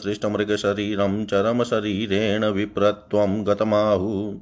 सृष्टमृगशरीरं 0.04 1.26
चरमशरीरेण 1.26 2.46
विप्रत्वं 2.46 3.48
गतमाहु। 3.48 4.40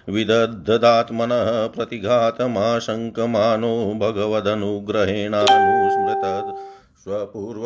विदधदात्मनः 0.10 1.52
प्रतिघातमाशङ्कमानो 1.76 3.72
भगवदनुग्रहेणानुस्मृत 4.02 6.26
स्वपूर्व 7.04 7.66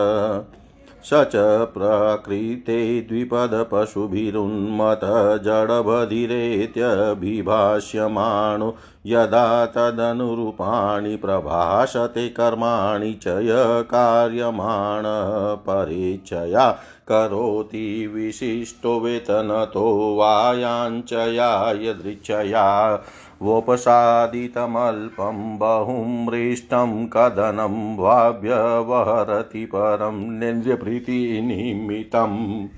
स 1.04 1.10
च 1.12 1.36
प्रकृते 1.74 2.78
द्विपदपशुभिरुन्मत 3.08 5.00
यदा 9.06 9.66
तदनुरूपाणि 9.66 11.16
प्रभाषते 11.16 12.28
कर्माणि 12.28 13.12
च 13.22 13.28
य 13.28 13.82
कार्यमाण 13.90 15.04
करोति 17.10 18.06
विशिष्टो 18.06 18.98
वेतनतो 19.00 19.86
वायाञ्चया 20.16 21.50
यदृच्छया 21.82 22.66
वोपसादितमल्पं 23.42 25.58
बहुमृष्टं 25.58 27.06
कदनं 27.06 27.96
वाव्यवहरति 27.96 29.68
परं 29.74 30.38
नेन्द्रियप्रीतिनिमित्तम् 30.38 32.68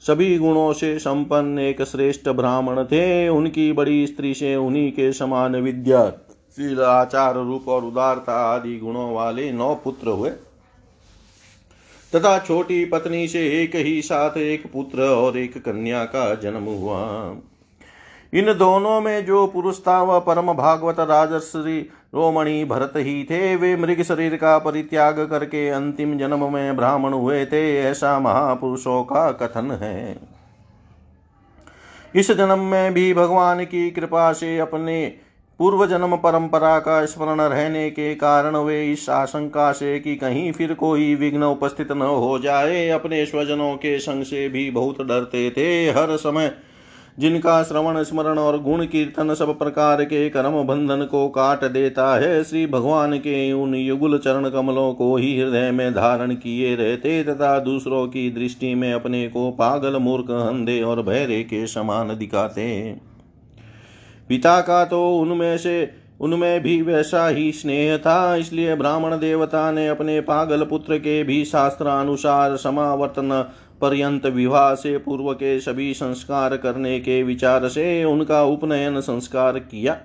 सभी 0.00 0.38
गुणों 0.38 0.72
से 0.72 0.98
संपन्न 0.98 1.58
एक 1.58 1.82
श्रेष्ठ 1.82 2.28
ब्राह्मण 2.28 2.84
थे। 2.84 3.28
उनकी 3.28 3.72
बड़ी 3.72 4.06
स्त्री 4.06 4.34
से 4.34 4.56
उन्हीं 4.56 4.92
के 4.92 5.12
समान 5.12 5.56
विद्या। 5.56 6.12
शील 6.58 6.80
आचार 6.80 7.34
रूप 7.34 7.68
और 7.68 7.84
उदारता 7.84 8.32
आदि 8.32 8.78
गुणों 8.78 9.14
वाले 9.14 9.52
नौ 9.52 9.74
पुत्र 9.74 10.08
हुए। 10.08 10.30
तथा 12.12 12.38
छोटी 12.38 12.84
पत्नी 12.84 13.28
से 13.28 13.62
एक 13.62 13.76
ही 13.76 14.02
साथ 14.02 14.36
एक 14.36 14.72
पुत्र 14.72 15.02
और 15.02 15.38
एक 15.38 15.58
कन्या 15.58 16.04
का 16.04 16.34
जन्म 16.34 16.62
हुआ। 16.62 17.00
इन 18.34 18.46
दोनों 18.58 19.00
में 19.00 19.26
जो 19.26 19.46
पुरुष 19.46 19.78
था, 19.86 20.02
वह 20.02 20.18
परम 20.18 20.52
भागवत 20.52 21.00
राजश्री 21.00 21.80
रोमणि 22.14 22.64
भरत 22.64 22.92
ही 22.96 23.24
थे। 23.24 23.56
वे 23.56 23.76
मृग 23.76 24.02
शरीर 24.02 24.36
का 24.36 24.58
परित्याग 24.58 25.20
करके 25.20 25.68
अंतिम 25.68 26.18
जन्म 26.18 26.52
में 26.52 26.76
ब्राह्मण 26.76 27.12
हुए 27.12 27.46
थे। 27.46 27.80
ऐसा 27.80 28.18
महापुरुषों 28.18 29.04
का 29.04 29.32
कथन 29.32 29.70
है। 29.70 30.18
इस 32.14 32.30
जन्म 32.30 32.58
में 32.58 32.94
भी 32.94 33.14
भगवान 33.14 33.64
की 33.64 33.90
कृपा 33.90 34.32
से 34.32 34.58
अपने 34.58 35.27
पूर्व 35.58 35.86
जन्म 35.86 36.16
परंपरा 36.16 36.78
का 36.78 37.04
स्मरण 37.04 37.40
रहने 37.40 37.90
के 37.90 38.14
कारण 38.14 38.56
वे 38.56 38.92
इस 38.92 39.10
आशंका 39.10 39.72
से 39.72 39.98
कि 40.00 40.16
कहीं 40.16 40.52
फिर 40.52 40.74
कोई 40.74 41.14
विघ्न 41.14 41.42
उपस्थित 41.42 41.92
न 41.92 42.02
हो 42.02 42.38
जाए। 42.38 42.88
अपने 42.88 43.26
स्वजनों 43.26 43.74
के 43.74 43.98
संग 43.98 44.22
से 44.22 44.48
भी 44.48 44.70
बहुत 44.70 45.02
डरते 45.02 45.50
थे 45.50 45.90
हर 45.90 46.16
समय। 46.16 46.50
जिनका 47.18 47.62
श्रवण, 47.62 48.02
स्मरण 48.02 48.38
और 48.38 48.62
गुण 48.62 48.86
कीर्तन 48.86 49.34
सब 49.34 49.58
प्रकार 49.58 50.04
के 50.04 50.30
कर्म 50.30 50.62
बंधन 50.62 51.04
को 51.10 51.28
काट 51.28 51.64
देता 51.64 52.18
है, 52.18 52.44
श्री 52.44 52.66
भगवान 52.66 53.18
के 53.18 53.52
उन 53.52 53.74
युगुल 53.74 54.18
चरण 54.18 54.48
कमलों 54.50 54.94
को 54.94 55.16
ही 55.16 55.40
हृदय 55.40 55.70
में 55.70 55.92
धारण 55.92 56.34
किए 56.34 56.74
रहते 56.76 57.24
तथा 57.24 57.58
दूसरों 57.58 58.06
की 58.06 58.30
दृष्टि 58.30 58.74
में 58.74 58.92
अपने 58.92 59.28
को 59.28 59.50
पागल, 59.50 59.96
मूर्ख, 59.96 60.30
अंधे 60.30 60.82
और 60.82 61.02
भैरे 61.02 61.42
के 61.42 61.66
समान 61.66 62.18
दिखाते। 62.18 62.96
पिता 64.28 64.60
का 64.60 64.84
तो 64.84 65.00
उनमें 65.16 65.56
से, 65.58 65.90
उनमें 66.20 66.62
भी 66.62 66.80
वैसा 66.82 67.26
ही 67.28 67.50
स्नेह 67.52 67.96
था, 67.98 68.34
इसलिए 68.36 68.74
ब्राह्मण 68.74 69.16
देवता 69.18 69.70
ने 69.72 69.86
अपने 69.88 70.20
पागल 70.20 70.64
पुत्र 70.64 70.98
के 70.98 71.22
भी 71.24 71.44
शास्त्रानुसार 71.44 72.56
समावर्तन 72.56 73.30
पर्यंत 73.80 74.26
विवाह 74.26 74.74
से 74.74 74.96
पूर्व 74.98 75.32
के 75.32 75.58
सभी 75.60 75.92
संस्कार 75.94 76.56
करने 76.56 76.98
के 77.00 77.22
विचार 77.22 77.68
से 77.68 78.04
उनका 78.04 78.42
उपनयन 78.44 79.00
संस्कार 79.00 79.58
किया। 79.58 79.96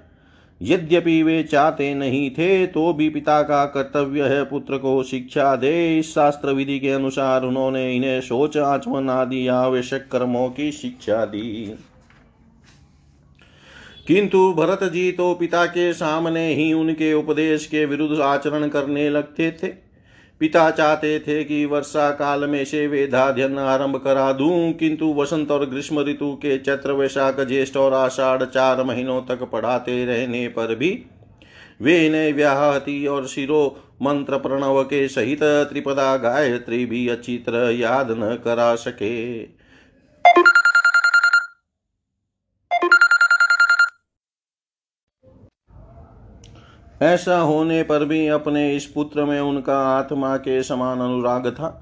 यद्यपि 0.62 1.22
वे 1.24 1.42
चाहते 1.44 1.94
नहीं 1.94 2.30
थे 2.32 2.66
तो 2.68 2.92
भी 2.94 3.10
पिता 3.10 3.42
का 3.42 3.64
कर्तव्य 3.66 4.28
है 4.28 4.44
पुत्र 4.44 4.78
को 4.78 5.02
शिक्षा 5.04 5.56
दे। 5.56 6.00
इस 6.00 6.14
शास्त्र 6.14 6.52
विधि 6.52 6.80
के 6.80 6.90
अनुसार 6.90 7.44
उन्होंने 7.44 7.96
इन्हें 7.96 8.20
सोच 8.22 8.58
आचमन 8.58 9.10
आदि 9.10 9.48
आवश्यक 9.48 10.08
कर्मों 10.12 10.50
की 10.50 10.72
शिक्षा 10.72 11.24
दी। 11.26 11.76
किंतु 14.06 14.52
भरत 14.54 14.84
जी 14.84 15.12
तो 15.12 15.34
पिता 15.34 15.66
के 15.66 15.92
सामने 15.94 16.48
ही 16.54 16.72
उनके 16.74 17.14
उपदेश 17.14 17.66
के 17.66 17.86
विरुद्ध 17.86 18.20
आचरण 18.22 18.68
करने 18.68 19.10
लगते 19.10 19.52
थे। 19.54 19.68
पिता 20.42 20.70
चाहते 20.72 21.20
थे 21.20 21.44
कि 21.44 21.64
वर्षा 21.66 22.10
काल 22.12 22.44
में 22.50 22.64
से 22.66 22.86
वेदाध्यन 22.88 23.58
आरंभ 23.60 23.96
करा 23.98 24.32
दूँ, 24.34 24.74
किंतु 24.74 25.14
वसंत 25.14 25.52
और 25.52 25.66
ग्रीष्म 25.66 26.00
ऋतु 26.00 26.34
के 26.36 26.58
चैत्र, 26.58 26.92
वैशाख, 26.92 27.40
ज्येष्ठ 27.40 27.78
और 27.78 27.94
आषाढ़ 27.94 28.44
चार 28.44 28.84
महीनों 28.84 29.22
तक 29.22 29.44
पढ़ाते 29.44 30.06
रहने 30.06 30.48
पर 30.48 30.76
भी 30.76 30.92
वे 31.82 32.06
इन्हें 32.08 32.34
व्याहति 32.34 33.06
और 33.08 33.28
शिरो 33.28 33.66
मंत्र 34.02 34.38
प्रणव 34.38 34.84
के 34.84 35.08
सहित 35.08 35.44
त्रिपदा 35.70 36.16
गायत्री 36.18 36.86
भी 36.86 37.08
अच्छी 37.08 37.38
तरह 37.38 37.70
याद 37.80 38.12
न 38.12 38.36
करा 38.44 38.74
सके। 38.76 39.44
ऐसा 47.04 47.38
होने 47.40 47.84
पर 47.84 48.06
भी 48.06 48.28
अपने 48.28 48.76
इस 48.76 48.86
पुत्र 48.86 49.24
में 49.26 49.40
उनका 49.40 49.78
आत्मा 49.88 50.36
के 50.38 50.62
समान 50.64 51.00
अनुराग 51.00 51.48
था। 51.48 51.80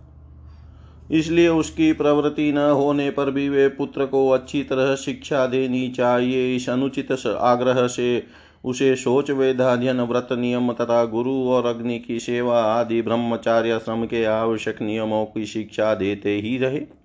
इसलिए 1.12 1.48
उसकी 1.48 1.92
प्रवृत्ति 1.94 2.52
न 2.52 2.58
होने 2.58 3.10
पर 3.10 3.32
भी 3.32 3.50
वे 3.50 3.68
पुत्र 3.68 4.06
को 4.06 4.30
अच्छी 4.30 4.64
तरह 4.64 4.96
शिक्षा 4.96 5.46
देनी 5.46 5.88
चाहिए। 5.90 6.56
इस 6.56 6.70
अनुचित 6.70 7.12
आग्रह 7.28 7.88
से 7.88 8.24
उसे 8.64 8.96
सोच 8.96 9.32
वेदाध्यन 9.32 10.02
व्रत 10.02 10.28
नियम 10.32 10.72
तथा 10.72 11.04
गुरु 11.06 11.36
और 11.50 11.66
अग्नि 11.66 12.00
की 12.00 12.20
सेवा 12.20 12.62
आदि 12.64 13.02
ब्रह्मचार्य 13.02 13.80
श्रम 13.80 14.06
के 14.06 14.24
आवश्यक 14.26 14.82
नियमों 14.82 15.26
की 15.26 15.46
शिक्षा 15.46 15.94
देते 15.96 16.36
ही 16.38 16.58
रहे। 16.58 17.01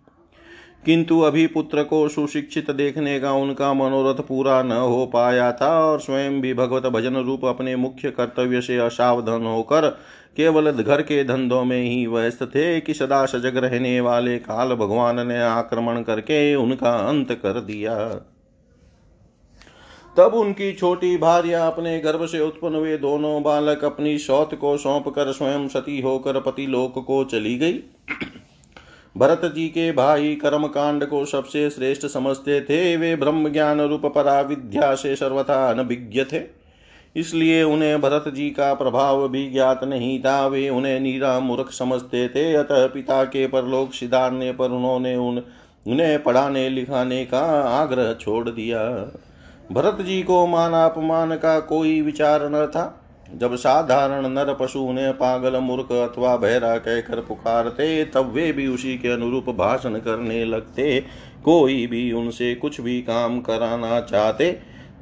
किंतु 0.86 1.20
अभी 1.20 1.46
पुत्र 1.46 1.82
को 1.82 2.08
सुशिक्षित 2.08 2.70
देखने 2.70 3.18
का 3.20 3.32
उनका 3.32 3.72
मनोरथ 3.74 4.20
पूरा 4.20 4.62
न 4.62 4.72
हो 4.72 5.06
पाया 5.06 5.50
था 5.52 5.70
और 5.84 6.00
स्वयं 6.00 6.40
भी 6.40 6.52
भगवत 6.54 6.86
भजन 6.86 7.16
रूप 7.16 7.44
अपने 7.44 7.74
मुख्य 7.76 8.10
कर्तव्य 8.10 8.60
से 8.60 8.76
असावधान 8.76 9.46
होकर 9.46 9.88
केवल 10.36 10.70
घर 10.72 11.02
के 11.02 11.22
धंधों 11.24 11.64
में 11.64 11.82
ही 11.82 12.06
व्यस्त 12.06 12.42
थे 12.42 12.80
कि 12.80 12.94
सदा 12.94 13.24
सजग 13.26 13.56
रहने 13.56 14.00
वाले 14.00 14.38
काल 14.38 14.74
भगवान 14.74 15.26
ने 15.28 15.42
आक्रमण 15.42 16.02
करके 16.02 16.54
उनका 16.54 16.94
अंत 17.08 17.32
कर 17.32 17.60
दिया। 17.60 17.96
तब 20.16 20.34
उनकी 20.34 20.72
छोटी 20.72 21.16
भार्या 21.16 21.66
अपने 21.66 21.98
गर्भ 21.98 22.26
से 22.26 22.40
उत्पन्न 22.40 22.74
हुए 22.74 22.96
दोनों 22.98 23.42
बालक 23.42 23.84
अपनी 23.84 24.18
शौत 24.18 24.54
को 24.54 24.76
सौंप 24.76 25.08
कर 25.08 25.32
स्वयं 25.32 25.68
सती 25.68 26.00
होकर 26.00 26.40
पति 26.40 26.66
लोक 26.66 27.04
को 27.06 27.24
चली 27.24 27.56
गई। 27.58 27.82
भरत 29.16 29.52
जी 29.54 29.68
के 29.68 29.92
भाई 29.92 30.35
कर्म 30.35 30.66
कांड 30.66 31.06
को 31.06 31.25
सबसे 31.25 31.70
श्रेष्ठ 31.70 32.06
समझते 32.06 32.61
थे, 32.61 32.96
वे 32.96 33.16
ब्रह्म 33.16 33.52
ज्ञान 33.52 33.80
रूप 33.80 34.06
परा 34.06 34.40
विद्या 34.40 34.94
से 34.94 35.16
सर्वथा 35.16 35.70
अनभिज्ञ 35.70 36.25
थे। 36.25 36.42
इसलिए 37.16 37.62
उन्हें 37.62 38.00
भरत 38.00 38.25
जी 38.35 38.50
का 38.50 38.75
प्रभाव 38.75 39.28
भी 39.28 39.50
ज्ञात 39.50 39.85
नहीं 39.85 40.20
था, 40.20 40.46
वे 40.46 40.68
उन्हें 40.68 41.00
नीरा 41.00 41.40
मूर्ख 41.40 41.70
समझते 41.70 42.28
थे। 42.28 42.54
अतः 42.54 42.87
पिता 42.87 43.25
के 43.25 43.46
परलोक 43.46 43.92
सिधारने 43.92 44.52
पर 44.52 44.70
उन्होंने 44.70 45.16
उन, 45.16 45.42
उन्हें 45.87 46.23
पढ़ाने 46.23 46.68
लिखाने 46.68 47.25
का 47.25 47.40
आग्रह 47.62 48.14
छोड़ 48.14 48.50
दिया। 48.50 48.82
भरत 49.73 49.99
जी 50.00 50.23
को 50.23 50.46
मान 50.46 50.73
अपमान 50.73 51.37
का 51.37 51.61
कोई 51.61 52.00
विचार 52.00 52.49
न 52.49 52.66
था। 52.66 53.05
जब 53.30 53.54
साधारण 53.54 54.28
नर 54.28 54.54
पशु 54.54 54.80
उन्हें 54.80 55.12
पागल, 55.12 55.56
मूर्ख 55.56 55.92
अथवा 55.92 56.37
बहरा 56.37 56.76
कहकर 56.78 57.21
पुकारते, 57.21 58.04
तब 58.04 58.33
वे 58.33 58.50
भी 58.52 58.66
उसी 58.66 58.97
के 58.99 59.09
अनुरूप 59.09 59.50
भाषण 59.50 59.99
करने 59.99 60.45
लगते। 60.45 61.00
कोई 61.45 61.87
भी 61.87 62.12
उनसे 62.12 62.54
कुछ 62.54 62.80
भी 62.80 63.00
काम 63.02 63.40
कराना 63.40 64.00
चाहते 64.00 64.50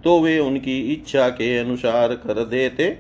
तो 0.04 0.18
वे 0.20 0.38
उनकी 0.38 0.78
इच्छा 0.92 1.28
के 1.28 1.56
अनुसार 1.58 2.14
कर 2.14 2.44
देते। 2.44 2.96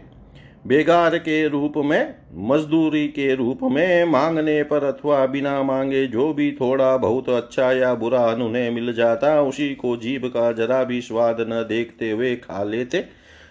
बेगार 0.66 1.16
के 1.18 1.48
रूप 1.48 1.72
में, 1.76 2.14
मजदूरी 2.34 3.06
के 3.08 3.34
रूप 3.34 3.58
में, 3.62 4.04
मांगने 4.04 4.62
पर 4.62 4.84
अथवा 4.84 5.26
बिना 5.26 5.62
मांगे 5.62 6.06
जो 6.06 6.32
भी 6.32 6.50
थोड़ा 6.52 6.96
बहुत 6.96 7.28
अच्छा 7.28 7.70
या 7.72 7.94
बुरा 7.94 8.26
उन्हें 8.26 8.70
मिल 8.70 8.92
जाता, 8.94 9.40
उसी 9.42 9.74
को 9.74 9.96
जीभ 9.96 10.24
का 10.24 10.50
जरा 10.52 10.82
भी 10.84 11.00
स्वाद 11.00 11.40
न 11.40 11.64
देखते 11.68 12.10
हुए 12.10 12.34
खा 12.36 12.62
लेते। 12.64 13.04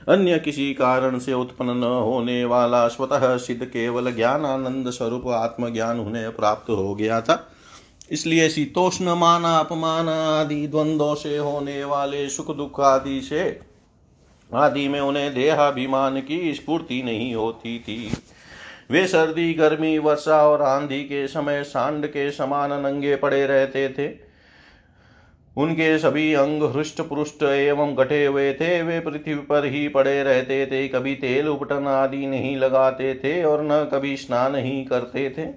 अन्य 0.09 0.39
किसी 0.39 0.73
कारण 0.73 1.19
से 1.19 1.33
उत्पन्न 1.33 1.69
न 1.69 1.83
होने 1.83 2.45
वाला 2.45 2.87
स्वतः 2.87 3.37
सिद्ध 3.37 3.65
केवल 3.65 4.11
ज्ञान 4.11 4.45
आनंद 4.45 4.89
स्वरूप 4.89 5.27
आत्मज्ञान 5.27 5.99
उन्हें 5.99 6.35
प्राप्त 6.35 6.69
हो 6.69 6.95
गया 6.95 7.21
था। 7.21 7.51
इसलिए 8.11 8.49
शीतोष्ण, 8.49 9.15
मान, 9.15 9.43
अपमान 9.43 10.09
आदि, 10.09 10.67
द्वंद्वों 10.67 11.15
से 11.15 11.37
होने 11.37 11.83
वाले 11.83 12.29
सुख 12.29 12.55
दुख 12.55 12.79
आदि 12.79 13.21
से, 13.21 13.59
आदि 14.53 14.87
में 14.87 15.01
उन्हें 15.01 15.33
देहाभिमान 15.33 16.21
की 16.21 16.53
स्फूर्ति 16.53 17.03
नहीं 17.03 17.35
होती 17.35 17.79
थी। 17.79 18.11
वे 18.91 19.07
सर्दी, 19.07 19.53
गर्मी, 19.53 19.97
वर्षा 19.97 20.47
और 20.47 20.61
आंधी 20.61 21.03
के 21.03 21.27
समय 21.27 21.63
सांड 21.63 22.07
के 22.07 22.31
समान 22.31 22.73
नंगे 22.73 23.15
पड़े 23.15 23.47
रहते 23.47 23.89
थे। 23.89 24.32
उनके 25.57 25.97
सभी 25.99 26.33
अंग 26.33 26.63
हृष्ट 26.75 27.01
पुष्ट 27.01 27.43
एवं 27.43 27.97
गठे 27.97 28.25
हुए 28.25 28.53
थे, 28.53 28.81
वे 28.81 28.99
पृथ्वी 28.99 29.35
पर 29.35 29.65
ही 29.65 29.87
पड़े 29.87 30.23
रहते 30.23 30.65
थे, 30.65 30.87
कभी 30.87 31.15
तेल 31.15 31.47
उपटन 31.47 31.87
आदि 31.87 32.25
नहीं 32.27 32.57
लगाते 32.57 33.13
थे 33.15 33.43
और 33.43 33.63
न 33.63 33.89
कभी 33.93 34.17
स्नान 34.17 34.55
ही 34.55 34.83
करते 34.83 35.29
थे। 35.37 35.47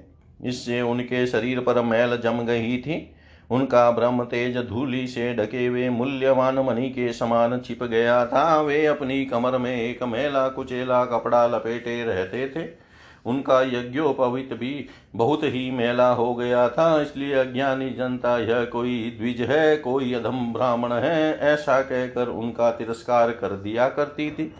इससे 0.48 0.80
उनके 0.80 1.26
शरीर 1.26 1.60
पर 1.60 1.82
मैल 1.82 2.16
जम 2.16 2.40
गई 2.46 2.78
थी। 2.78 3.12
उनका 3.50 3.90
ब्रह्म 3.90 4.24
तेज 4.24 4.56
धूली 4.56 5.06
से 5.06 5.34
ढके 5.34 5.66
हुए 5.66 5.88
मूल्यवान 5.88 6.58
मणि 6.58 6.88
के 6.90 7.12
समान 7.12 7.60
छिप 7.60 7.84
गया 7.84 8.26
था। 8.26 8.60
वे 8.60 8.86
अपनी 8.86 9.24
कमर 9.24 9.58
में 9.58 9.76
एक 9.76 10.02
मेला 10.02 10.48
कुचेला 10.48 11.04
कपड़ा 11.04 11.46
लपेटे 11.46 12.04
रहते 12.04 12.48
थे। 12.48 12.85
उनका 13.26 13.60
यज्ञोपवित 13.62 14.52
भी 14.52 14.88
बहुत 15.14 15.42
ही 15.44 15.70
मेला 15.70 16.08
हो 16.10 16.34
गया 16.34 16.68
था, 16.68 17.02
इसलिए 17.02 17.34
अज्ञानी 17.34 17.90
जनता 17.90 18.38
यह 18.38 18.64
कोई 18.64 19.16
द्विज 19.18 19.40
है, 19.40 19.76
कोई 19.76 20.12
अधम 20.14 20.52
ब्राह्मण 20.52 20.92
है, 20.92 21.38
ऐसा 21.38 21.80
कहकर 21.82 22.28
उनका 22.28 22.70
तिरस्कार 22.70 23.32
कर 23.32 23.56
दिया 23.56 23.88
करती 23.88 24.30
थी। 24.30 24.54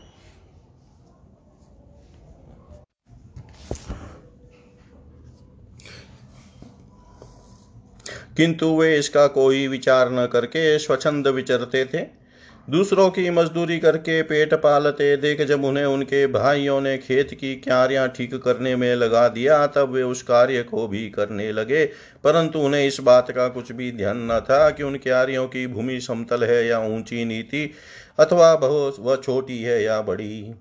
किंतु 8.37 8.67
वे 8.77 8.97
इसका 8.99 9.27
कोई 9.27 9.67
विचार 9.69 10.11
न 10.11 10.27
करके 10.27 10.79
स्वच्छंद 10.79 11.29
विचरते 11.29 11.85
थे। 11.85 12.16
दूसरों 12.71 13.11
की 13.11 13.31
मजदूरी 13.31 13.79
करके 13.79 14.23
पेट 14.23 14.55
पालते, 14.55 15.17
देख 15.17 15.43
जब 15.43 15.65
उन्हें 15.65 15.85
उनके 15.85 16.27
भाइयों 16.27 16.81
ने 16.81 16.99
खेत 16.99 17.35
की 17.35 17.55
क्यारियाँ 17.57 18.09
ठीक 18.09 18.35
करने 18.35 18.77
में 18.77 18.95
लगा 18.97 19.29
दिया, 19.29 19.67
तब 19.67 19.91
वे 19.91 20.03
उस 20.03 20.23
कार्य 20.23 20.63
को 20.63 20.89
भी 20.89 21.11
करने 21.11 21.53
लगे। 21.53 21.85
परंतु 22.25 22.59
उन्हें 22.59 22.87
इस 22.87 23.01
बात 23.01 23.31
का 23.31 23.49
कुछ 23.49 23.73
भी 23.73 23.93
ध्यान 23.93 24.33
न 24.33 24.41
था 24.41 24.71
कि 24.71 24.83
उन 24.83 24.97
क्यारियों 24.97 25.47
की 25.47 25.67
भूमि 25.67 26.01
समतल 26.01 26.45
है 26.45 26.67
या 26.67 26.81
ऊँची 26.81 27.25
नीति, 27.25 27.71
अथवा 28.19 28.57
बहुत, 28.57 28.97
वह 29.01 29.17
छोटी 29.17 29.63
है 29.63 29.83
या 29.83 30.01
बड़ी। 30.03 30.55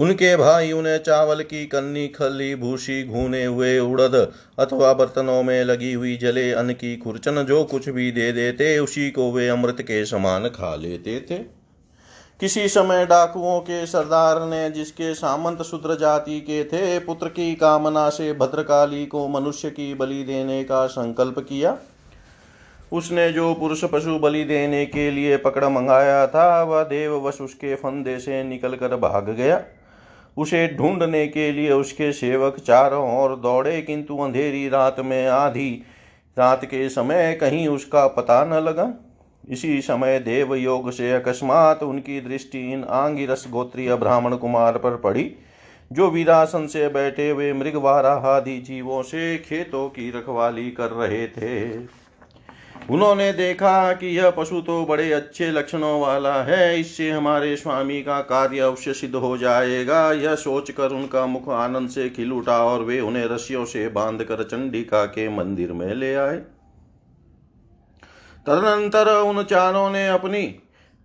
उनके 0.00 0.36
भाई 0.36 0.72
उन्हें 0.72 0.98
चावल 0.98 1.42
की 1.42 1.66
कन्नी 1.66 2.08
खली, 2.08 2.54
भूसी 2.54 3.04
घूने 3.04 3.44
हुए 3.44 3.78
उड़द 3.78 4.32
अथवा 4.58 4.92
बर्तनों 4.92 5.42
में 5.42 5.64
लगी 5.64 5.92
हुई 5.92 6.16
जले 6.16 6.52
अन्न 6.52 6.72
की 6.72 6.96
खुरचन 6.96 7.42
जो 7.42 7.64
कुछ 7.64 7.88
भी 7.88 8.10
दे 8.12 8.32
देते, 8.32 8.78
उसी 8.78 9.10
को 9.10 9.32
वे 9.32 9.48
अमृत 9.48 9.76
के 9.80 10.04
समान 10.04 10.48
खा 10.48 10.74
लेते 10.74 11.20
थे। 11.20 11.38
किसी 12.40 12.68
समय 12.68 13.06
डाकुओं 13.06 13.60
के 13.60 13.86
सरदार 13.86 14.46
ने 14.46 14.70
जिसके 14.70 15.14
सामंत 15.14 15.62
शूद्र 15.62 15.96
जाति 15.96 16.40
के 16.40 16.64
थे, 16.64 16.98
पुत्र 16.98 17.28
की 17.28 17.54
कामना 17.54 18.08
से 18.10 18.32
भद्रकाली 18.32 19.06
को 19.06 19.28
मनुष्य 19.28 19.70
की 19.70 19.94
बलि 19.94 20.22
देने 20.22 20.64
का 20.64 20.86
संकल्प 20.86 21.38
किया। 21.38 21.78
उसने 22.92 23.32
जो 23.32 23.54
पुरुष 23.54 23.84
पशु 23.84 24.18
बलि 24.18 24.44
देने 24.44 24.86
के 24.86 25.10
लिए 25.10 25.36
पकड़ 25.36 25.64
मंगाया 25.64 26.26
था, 26.26 26.62
वह 26.62 26.82
देववश 26.82 27.40
उसके 27.40 27.74
फंदे 27.74 28.18
से 28.18 28.44
निकलकर 28.44 28.96
भाग 28.96 29.30
गया। 29.30 29.64
उसे 30.36 30.66
ढूँढने 30.68 31.26
के 31.28 31.50
लिए 31.52 31.70
उसके 31.70 32.12
सेवक 32.12 32.58
चारों 32.58 33.04
ओर 33.18 33.36
दौड़े, 33.36 33.80
किंतु 33.82 34.18
अंधेरी 34.18 34.68
रात 34.68 34.96
में 35.00 35.26
आधी 35.26 35.70
रात 36.36 36.64
के 36.64 36.88
समय 36.88 37.32
कहीं 37.34 37.66
उसका 37.68 38.06
पता 38.08 38.44
न 38.44 38.62
लगा। 38.62 38.92
इसी 39.48 39.80
समय 39.80 40.18
देव 40.18 40.54
योग 40.54 40.90
से 40.90 41.12
अकस्मात 41.12 41.82
उनकी 41.82 42.20
दृष्टि 42.20 42.60
इन 42.72 42.84
आंगिरस 42.84 43.46
गोत्रीय 43.50 43.94
ब्राह्मण 43.94 44.36
कुमार 44.36 44.78
पर 44.78 44.96
पड़ी, 44.96 45.30
जो 45.90 46.10
वीरासन 46.10 46.66
से 46.66 46.88
बैठे 46.88 47.28
हुए 47.30 47.52
मृगवारा 47.52 48.12
आदि 48.28 48.58
जीवों 48.58 49.02
से 49.02 49.36
खेतों 49.38 49.88
की 49.88 50.10
रखवाली 50.10 50.70
कर 50.70 50.90
रहे 50.90 51.26
थे। 51.28 51.78
उन्होंने 52.90 53.32
देखा 53.32 53.92
कि 53.92 54.06
यह 54.08 54.30
पशु 54.30 54.60
तो 54.60 54.84
बड़े 54.86 55.12
अच्छे 55.12 55.50
लक्षणों 55.50 56.00
वाला 56.00 56.34
है, 56.42 56.80
इससे 56.80 57.10
हमारे 57.10 57.56
स्वामी 57.56 58.00
का 58.02 58.20
कार्य 58.22 58.60
अवश्य 58.60 58.92
सिद्ध 58.94 59.14
हो 59.14 59.36
जाएगा। 59.38 60.12
यह 60.12 60.34
सोचकर 60.34 60.92
उनका 60.92 61.24
मुख 61.26 61.48
आनंद 61.48 61.88
से 61.88 62.08
खिल 62.10 62.32
उठा 62.32 62.58
और 62.64 62.82
वे 62.82 63.00
उन्हें 63.00 63.24
रस्सियों 63.24 63.64
से 63.64 63.88
बांधकर 63.88 64.42
चंडिका 64.42 65.04
के 65.06 65.28
मंदिर 65.28 65.72
में 65.72 65.94
ले 65.94 66.14
आए। 66.14 66.36
तदनंतर 68.46 69.08
उन 69.20 69.42
चारों 69.44 69.88
ने 69.90 70.06
अपनी 70.08 70.46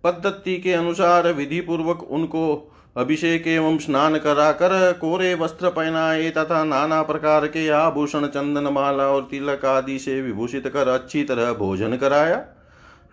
पद्धति 0.04 0.56
के 0.58 0.72
अनुसार 0.72 1.32
विधि 1.32 1.60
पूर्वक 1.60 2.02
उनको 2.02 2.71
अभिषेक 2.96 3.46
एवं 3.46 3.78
स्नान 3.78 4.16
कराकर 4.16 4.92
कोरे 4.92 5.34
वस्त्र 5.34 5.68
पहनाए 5.68 6.30
तथा 6.30 6.62
नाना 6.64 7.02
प्रकार 7.02 7.46
के 7.46 7.68
आभूषण, 7.68 8.26
चंदन, 8.26 8.72
माला 8.72 9.04
और 9.04 9.26
तिलक 9.30 9.64
आदि 9.64 9.98
से 9.98 10.20
विभूषित 10.22 10.68
कर 10.68 10.88
अच्छी 10.88 11.22
तरह 11.24 11.52
भोजन 11.52 11.96
कराया। 11.96 12.36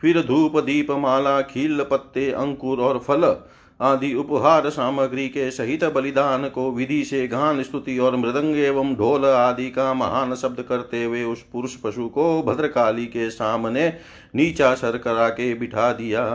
फिर 0.02 0.22
धूप, 0.22 0.60
दीप, 0.60 0.92
माला, 0.92 1.42
खील, 1.42 1.84
पत्ते, 1.84 2.32
अंकुर 2.32 2.80
और 2.80 3.00
फल 3.00 3.36
आदि 3.80 4.14
उपहार 4.14 4.70
सामग्री 4.70 5.28
के 5.30 5.50
सहित 5.52 5.84
बलिदान 5.86 6.48
को 6.50 6.72
विधि 6.72 7.04
से 7.04 7.28
गान 7.28 7.64
स्तुति 7.64 7.98
और 8.00 8.16
मृदंग 8.16 8.58
एवं 8.58 8.96
ढोल 8.96 9.26
आदि 9.26 9.70
का 9.70 9.94
महान 9.94 10.36
शब्द 10.36 10.62
करते 10.62 11.04
हुए 11.04 11.24
उस 11.24 11.46
पुरुष 11.54 11.76
पशु 11.76 12.08
को 12.08 12.42
भद्रकाली 12.44 13.06
के 13.06 13.30
सामने 13.30 13.88
नीचा 14.36 14.74
सर 14.76 14.98
करा 14.98 15.30
के 15.30 15.54
बिठा 15.54 15.92
दिया। 15.94 16.26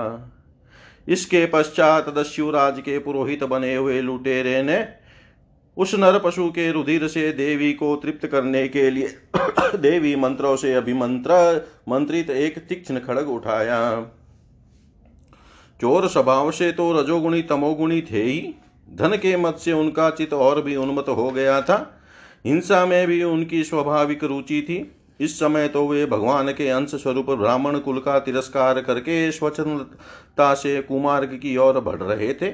इसके 1.09 1.47
पश्चात 1.47 2.09
दस्युराज 2.09 2.81
के 2.81 2.99
पुरोहित 2.99 3.45
बने 3.45 3.75
हुए 3.75 4.01
लुटेरे 4.01 4.63
ने 4.63 4.89
उस 5.77 5.95
नर 5.95 6.19
पशु 6.19 6.49
के 6.49 6.73
रुधिर 6.73 7.09
से 7.09 7.33
देवी 7.33 7.73
को 7.73 7.97
तृप्त 7.97 8.27
करने 8.27 8.69
के 8.69 8.91
लिए 8.91 9.09
देवी 9.77 10.17
मंत्रों 10.17 10.57
से 10.57 10.75
अभिमंत्र, 10.75 11.67
मंत्रित 11.89 12.31
एक 12.31 12.59
तीक्ष्ण 12.59 12.99
खड़ग 12.99 13.29
उठाया। 13.29 14.03
चोर 15.81 16.09
स्वभाव 16.09 16.51
से 16.51 16.73
तो 16.73 16.93
रजोगुणी 16.93 17.43
तमोगुणी 17.43 18.03
थे 18.03 18.23
ही। 18.23 18.55
धन 18.95 19.09
के 19.09 19.37
मत 19.37 19.57
से 19.57 19.73
उनका 19.73 20.11
चित 20.11 20.33
और 20.33 20.63
भी 20.63 20.77
उन्मत 20.77 21.05
हो 21.09 21.31
गया 21.31 21.61
था। 21.63 22.01
हिंसा 22.47 22.87
में 22.87 23.07
भी 23.07 23.23
उनकी 23.23 23.65
स्वाभाविक 23.65 24.25
रुचि 24.25 24.63
थी। 24.63 24.93
इस 25.21 25.39
समय 25.39 25.69
तो 25.69 25.87
वे 25.89 26.05
भगवान 26.07 26.53
के 26.53 26.69
अंश 26.69 26.95
स्वरूप 26.95 27.31
ब्राह्मण 27.31 27.79
कुल 27.79 27.99
का 27.99 28.19
तिरस्कार 28.19 28.81
करके 28.81 29.31
स्वच्छता 29.33 30.53
से 30.55 30.81
कुमार्ग 30.83 31.35
की 31.35 31.57
ओर 31.57 31.81
बढ़ 31.81 32.03
रहे 32.03 32.33
थे। 32.35 32.53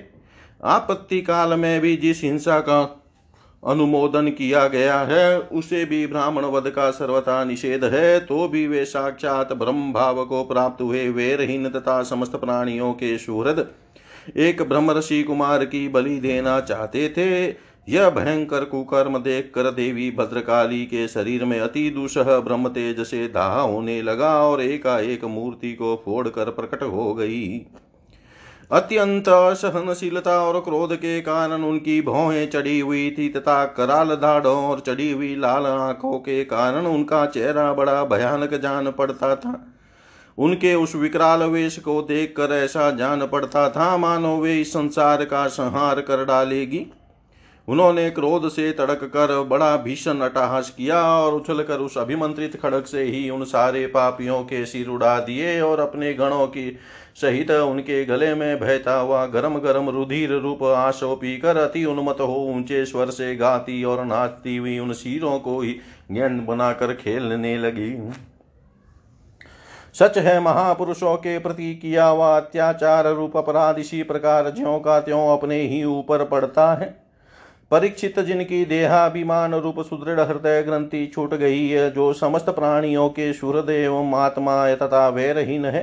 आपत्ति 0.64 1.20
काल 1.22 1.58
में 1.58 1.80
भी 1.80 1.96
जिस 1.96 2.22
हिंसा 2.22 2.58
का 2.60 2.80
अनुमोदन 3.62 4.28
किया 4.28 4.66
गया 4.68 4.98
है, 5.00 5.38
उसे 5.38 5.84
भी 5.84 6.06
ब्राह्मण 6.06 6.44
वध 6.44 6.68
का 6.70 6.90
सर्वथा 6.90 7.42
निषेध 7.44 7.84
है 7.84 8.20
तो 8.20 8.46
भी 8.48 8.66
वे 8.66 8.84
साक्षात 8.84 9.52
ब्रह्म 9.52 9.92
भाव 9.92 10.24
को 10.24 10.42
प्राप्त 10.44 10.82
हुए 10.82 11.08
वेरहीन 11.08 11.68
तथा 11.68 12.02
समस्त 12.02 12.36
प्राणियों 12.36 12.92
के 12.92 13.16
सुहृद। 13.18 13.68
एक 14.36 14.62
ब्रह्म 14.62 14.90
ऋषि 14.90 15.22
कुमार 15.22 15.64
की 15.64 15.88
बलि 15.88 16.18
देना 16.20 16.60
चाहते 16.60 17.08
थे। 17.08 17.52
यह 17.88 18.10
भयंकर 18.10 18.64
कुकर्म 18.64 19.18
देख 19.18 19.50
कर 19.54 19.70
देवी 19.70 20.10
भद्रकाली 20.10 20.84
के 20.84 21.06
शरीर 21.08 21.44
में 21.44 21.60
अति 21.60 21.90
दुसह 21.90 22.38
ब्रह्म 22.38 22.68
तेज 22.68 23.00
से 23.00 23.26
दाह 23.28 23.60
होने 23.60 24.02
लगा 24.02 24.34
और 24.42 24.62
एकाएक 24.62 25.24
मूर्ति 25.24 25.72
को 25.72 26.02
फोड़ 26.04 26.28
कर 26.28 26.50
प्रकट 26.50 26.82
हो 26.82 27.14
गई। 27.14 27.66
अत्यंत 28.70 29.28
असहनशीलता 29.28 30.38
और 30.40 30.60
क्रोध 30.60 30.94
के 30.96 31.20
कारण 31.20 31.62
उनकी 31.62 32.00
भौहें 32.02 32.50
चढ़ी 32.50 32.78
हुई 32.80 33.10
थी 33.18 33.28
तथा 33.28 33.64
कराल 33.64 34.08
दाढ़ों 34.08 34.64
और 34.66 34.80
चढ़ी 34.80 35.10
हुई 35.12 35.34
लाल 35.36 35.66
आँखों 35.66 36.18
के 36.18 36.44
कारण 36.44 36.86
उनका 36.86 37.24
चेहरा 37.26 37.72
बड़ा 37.72 38.04
भयानक 38.04 38.54
जान 38.54 38.90
पड़ता 38.90 39.34
था। 39.36 39.54
उनके 40.38 40.74
उस 40.74 40.94
विकराल 40.94 41.42
वेश 41.42 41.78
को 41.78 42.00
देखकर 42.02 42.52
ऐसा 42.54 42.90
जान 42.90 43.26
पड़ता 43.26 43.68
था, 43.70 43.96
मानो 43.96 44.36
वे 44.36 44.60
इस 44.60 44.72
संसार 44.72 45.24
का 45.24 45.46
संहार 45.46 46.00
कर 46.00 46.24
डालेगी। 46.24 46.86
उन्होंने 47.70 48.10
क्रोध 48.10 48.48
से 48.48 48.70
तड़क 48.72 49.02
कर 49.04 49.42
बड़ा 49.42 49.76
भीषण 49.76 50.20
अटहास 50.20 50.70
किया 50.70 51.02
और 51.02 51.34
उछल 51.34 51.62
कर 51.62 51.78
उस 51.78 51.98
अभिमंत्रित 51.98 52.60
खड़क 52.62 52.86
से 52.86 53.02
ही 53.02 53.28
उन 53.30 53.44
सारे 53.44 53.86
पापियों 53.86 54.42
के 54.44 54.64
सिर 54.66 54.88
उड़ा 54.88 55.18
दिए 55.20 55.60
और 55.60 55.80
अपने 55.80 56.12
गणों 56.14 56.46
की 56.46 56.78
सहित 57.14 57.50
उनके 57.50 58.04
गले 58.04 58.34
में 58.34 58.60
बहता 58.60 58.94
हुआ 58.94 59.24
गरम 59.26 59.58
गरम 59.58 59.88
रुधिर 59.88 60.32
रूप 60.32 60.62
आशो 60.62 61.14
पीकर 61.16 61.56
अति 61.56 61.84
उन्मत 61.84 62.20
हो 62.20 62.36
ऊँचे 62.46 62.84
स्वर 62.84 63.10
से 63.10 63.34
गाती 63.36 63.82
और 63.84 64.04
नाचती 64.04 64.56
हुई 64.56 64.78
उन 64.78 64.92
सिरों 64.92 65.38
को 65.38 65.60
ही 65.60 65.76
ज्ञान 66.12 66.44
बनाकर 66.46 66.94
खेलने 66.94 67.56
लगी। 67.58 67.92
सच 69.94 70.18
है, 70.18 70.40
महापुरुषों 70.40 71.16
के 71.16 71.38
प्रति 71.38 71.74
किया 71.74 72.06
हुआ 72.06 72.36
अत्याचार 72.36 73.06
रूप 73.06 73.36
अपराध 73.36 73.78
इसी 73.78 74.02
प्रकार 74.02 74.50
ज्यो 74.50 74.78
का 74.78 75.00
त्यों 75.00 75.26
अपने 75.38 75.60
ही 75.60 75.82
ऊपर 75.84 76.24
पड़ता 76.24 76.74
है। 76.74 76.99
परीक्षित 77.70 78.18
जिनकी 78.20 78.64
देहाभिमान 78.64 79.54
रूप 79.54 79.78
सुदृढ़ 79.80 80.20
हृदय 80.20 80.62
ग्रंथि 80.62 81.06
छूट 81.06 81.34
गई 81.34 81.68
है, 81.68 81.90
जो 81.90 82.12
समस्त 82.12 82.48
प्राणियों 82.50 83.08
के 83.08 83.32
सूर्यदेव 83.32 84.16
आत्मा 84.16 84.74
तथा 84.76 85.08
वैरहीन 85.08 85.64
है, 85.64 85.82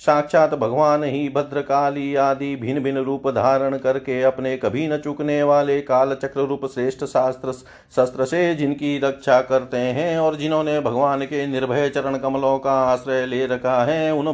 साक्षात 0.00 0.54
भगवान 0.54 1.04
ही 1.04 1.28
भद्रकाली 1.28 2.14
आदि 2.14 2.54
भिन्न 2.56 2.82
भिन्न 2.82 2.98
रूप 2.98 3.28
धारण 3.28 3.76
करके 3.78 4.20
अपने 4.22 4.56
कभी 4.56 4.86
न 4.88 4.96
चुकने 4.98 5.42
वाले 5.42 5.80
काल 5.80 6.14
चक्र 6.14 6.46
रूप 6.46 6.64
श्रेष्ठ 6.66 7.04
शास्त्र 7.04 7.52
शस्त्र 7.96 8.24
से 8.24 8.54
जिनकी 8.54 8.98
रक्षा 8.98 9.40
करते 9.42 9.76
हैं 9.76 10.18
और 10.18 10.36
जिन्होंने 10.36 10.78
भगवान 10.80 11.24
के 11.24 11.46
निर्भय 11.46 11.88
चरण 11.88 12.16
कमलों 12.16 12.58
का 12.58 12.72
आश्रय 12.84 13.24
ले 13.26 13.44
रखा 13.46 13.82
है, 13.84 14.12
उन 14.14 14.32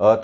अथ 0.00 0.22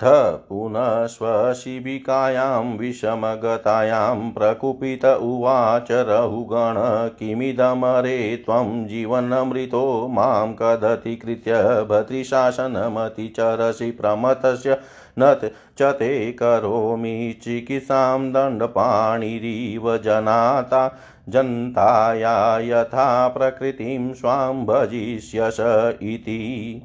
पुनः 0.49 1.05
स्वशिबिकायां 1.05 2.77
विषमगतायां 2.77 4.31
प्रकुपित 4.31 5.05
उवाच 5.05 5.87
रहुगण 5.91 6.75
किमिदमरे 7.19 8.43
त्वं 8.45 8.87
जीवनमृतो 8.87 10.07
माँ 10.07 10.55
कदतिकृत्य 10.61 11.85
भद्रिशासनमतिचरसि 11.89 13.91
प्रमथस्य 13.91 14.77
न 15.19 15.51
च 15.77 15.81
ते 15.81 16.31
करोमि 16.31 17.39
चिकित्सां 17.43 18.31
दण्डपाणिरिव 18.31 19.97
जनाता 19.97 20.99
जन्ताया 21.29 22.59
यथा 22.59 23.27
प्रकृतिं 23.27 24.13
स्वां 24.13 24.65
भजिष्यस 24.65 25.57
इति। 26.03 26.81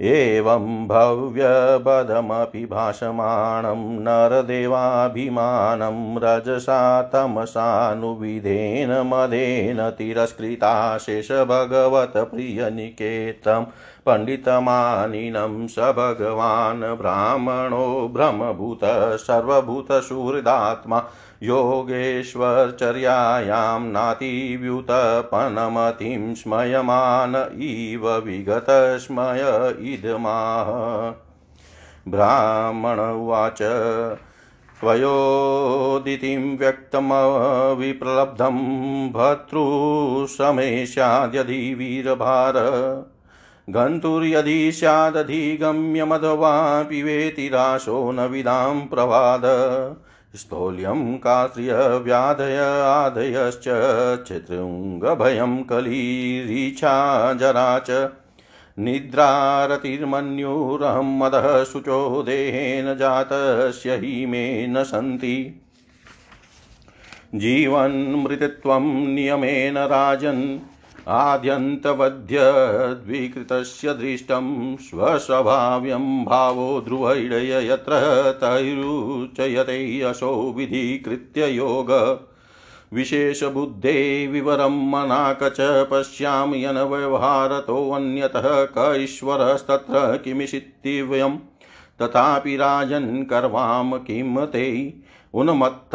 एवं 0.00 0.88
भव्यपदमपि 0.88 2.66
भाषमाणं 2.66 4.00
नरदेवाभिमानं 4.00 6.18
रजसा 6.22 7.02
तमसानुविधेन 7.02 9.02
मदेन 9.06 9.90
तिरस्कृता 9.90 10.98
शेषभगवत्प्रियनिकेतं 10.98 13.64
पण्डितमानिनं 14.06 15.66
स 15.66 15.92
भगवान् 15.96 16.96
ब्राह्मणो 16.96 18.08
ब्रह्मभूत 18.08 18.80
सर्वभूतसुहृदात्मा 19.20 21.04
योगेश्वरचर्यायां 21.42 23.80
नातिव्युतपनमतिं 23.80 26.34
स्मयमान 26.34 27.56
इव 27.60 28.16
विगतस्मय 28.16 29.74
इदमाह। 29.92 30.66
ब्राह्मण 32.08 33.00
उवाच 33.00 33.58
त्वयोदितिं 34.80 36.58
व्यक्तमविप्रलब्धं 36.58 38.58
भर्तृशमे 39.12 40.86
स्याद्यधि 40.86 41.74
वीरभार 41.74 42.54
गन्तुर्यदि 43.70 44.72
स्यादधिगम्यमथवा 44.72 46.82
पिबेति 46.82 47.48
राशो 47.48 48.12
न 48.12 48.20
विदां 48.20 48.86
प्रवाद। 48.86 49.42
स्थौल्यं 50.36 51.18
कात्र्यव्याधय 51.18 52.82
आदयश्च 52.84 53.64
चितृङ्गभयं 54.28 55.62
कलीरीच्छा 55.62 57.34
जरा 57.34 57.78
च। 57.78 58.08
निद्रारतिर्मन्युरहं 58.78 61.18
मदः 61.18 61.64
शुचो 61.64 62.22
देहेन 62.22 62.96
जातस्य 62.96 63.96
हि 63.96 64.26
मे 64.26 64.66
न 64.66 64.82
सन्ति। 64.82 65.60
जीवन्मृतत्वं 67.34 69.08
नियमेन 69.08 69.78
राजन् 69.78 70.58
आद्यन्तवध्यद्विकृतस्य 71.08 73.94
दृष्टं 73.94 74.76
स्वस्वभाव्यं 74.76 76.24
भावो 76.24 76.80
ध्रुवैडय 76.80 77.68
यत्र 77.68 78.32
तैरुच्यते 78.36 80.00
असौ 80.00 80.52
विधिकृत्य 80.52 81.46
योग। 81.46 82.20
विशेषबुद्धे 82.92 84.26
विवरं 84.26 84.90
मनाक 84.90 85.38
च 85.42 85.56
पश्यामि 85.60 86.64
अनव्यवहारतोऽन्यतः 86.64 88.64
क 88.64 88.94
ईश्वरस्तत्र 88.96 90.20
किमिषित्तिव्यं। 90.24 91.38
तथापि 92.02 92.56
राजन् 92.56 93.24
कर्वाम 93.24 93.96
किं 93.96 94.46
ते 94.46 94.94
उन्मत्त 95.34 95.90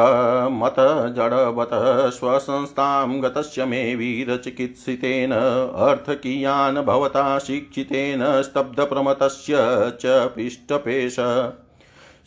मत 0.51 0.75
जडवत 1.15 1.69
स्वसंस्थां 2.13 3.23
गतस्य 3.23 3.65
मे 3.65 3.95
वीरचिकित्सितेन 3.95 5.31
अर्थकीयान् 5.31 6.77
भवता 6.77 7.39
शिक्षितेन 7.39 8.41
स्तब्धप्रमतस्य 8.41 9.53
च 10.01 10.05
पिष्टपेश। 10.05 11.15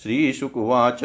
श्रीशुकुवाच, 0.03 1.01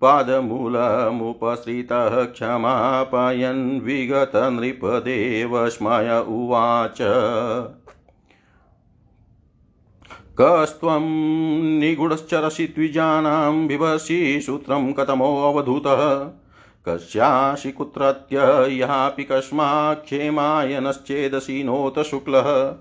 पादमूलमुपसृतः 0.00 2.24
क्षमापयन् 2.24 3.80
विगतनृपदेव 3.80 5.68
स्मय 5.68 6.24
उवाच। 6.28 6.98
कस्त्वं 10.40 11.08
निगूढश्चरसि 11.78 12.66
द्विजानां 12.66 13.66
बिभर्षि 13.66 14.42
सूत्रं 14.46 14.92
कथमोऽवधूतः। 14.92 16.30
कस्यासि 16.86 17.72
कुत्रत्य 17.72 18.36
यापि 18.76 19.24
कस्माक्षेमायनश्चेदसि 19.24 21.64
नोत 21.64 22.02
शुक्लः। 22.02 22.74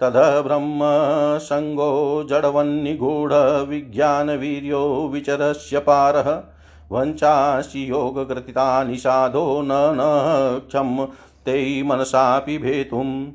तद 0.00 0.42
ब्रह्मसङ्गो 0.46 2.26
जडवन्निगूढविज्ञानवीर्यो 2.30 5.10
विचरस्य 5.12 5.78
पारः। 5.78 6.59
वञ्चासि 6.92 7.90
योगकृतितानि 7.90 8.96
साधो 8.96 9.62
न 9.64 9.68
न 9.70 10.62
क्षं 10.68 11.06
ते 11.46 11.82
मनसापि 11.82 12.58
भेतुम्। 12.58 13.26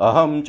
अहं 0.00 0.42
च 0.42 0.48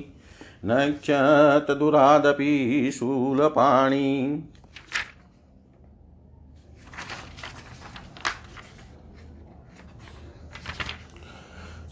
नक्ष्यतदुरादपि 0.66 2.54
शूलपाणि 2.94 4.08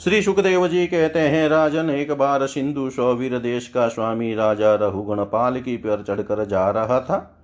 श्री 0.08 0.22
सुखदेव 0.22 0.68
जी 0.68 0.88
कहते 0.88 1.20
हैं, 1.20 1.50
राजन, 1.50 1.90
एक 1.90 2.12
बार 2.12 2.48
सिंधु 2.48 2.90
सौवीर 2.90 3.38
देश 3.38 3.68
का 3.68 3.88
स्वामी 3.88 4.36
राजा 4.36 4.76
रहुगण 4.76 5.24
पालकी 5.24 5.78
पर 5.78 6.04
चढ़कर 6.08 6.46
जा 6.46 6.70
रहा 6.70 7.00
था। 7.00 7.42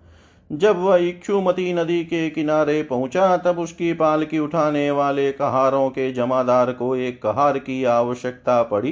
जब 0.52 0.80
वह 0.80 0.96
इक्षुमती 0.96 1.74
नदी 1.74 2.04
के 2.04 2.30
किनारे 2.30 2.84
पहुँचा, 2.84 3.38
तब 3.38 3.60
उसकी 3.60 3.94
पालकी 3.94 4.40
उठाने 4.40 4.92
वाले 4.92 5.32
कहारों 5.32 5.90
के 5.90 6.12
जमादार 6.12 6.72
को 6.72 6.96
एक 6.96 7.22
कहार 7.24 7.58
की 7.58 7.84
आवश्यकता 7.84 8.64
पड़ी। 8.64 8.92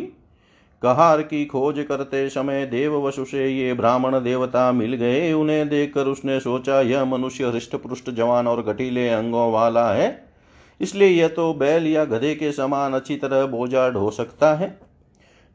कहार 0.83 1.21
की 1.21 1.45
खोज 1.45 1.85
करते 1.89 2.29
समय 2.29 2.65
देव 2.65 3.07
वसु 3.07 3.25
से 3.25 3.47
ये 3.47 3.73
ब्राह्मण 3.73 4.11
देवता 4.11 4.71
मिल 4.71 4.93
गए। 4.93 5.33
उन्हें 5.33 5.69
देखकर 5.69 6.05
उसने 6.05 6.39
सोचा, 6.39 6.81
यह 6.81 7.05
मनुष्य 7.05 7.43
हृष्ट 7.43 7.75
पृष्ठ 7.75 8.09
जवान 8.09 8.47
और 8.47 8.63
घटीले 8.63 9.09
अंगों 9.09 9.51
वाला 9.51 9.93
है। 9.93 10.30
इसलिए 10.81 11.07
यह 11.07 11.27
तो 11.27 11.53
बैल 11.53 11.87
या 11.87 12.05
गधे 12.05 12.33
के 12.35 12.51
समान 12.51 12.93
अच्छी 12.93 13.15
तरह 13.17 13.45
बोझा 13.47 13.89
ढो 13.89 14.09
सकता 14.11 14.53
है। 14.53 14.77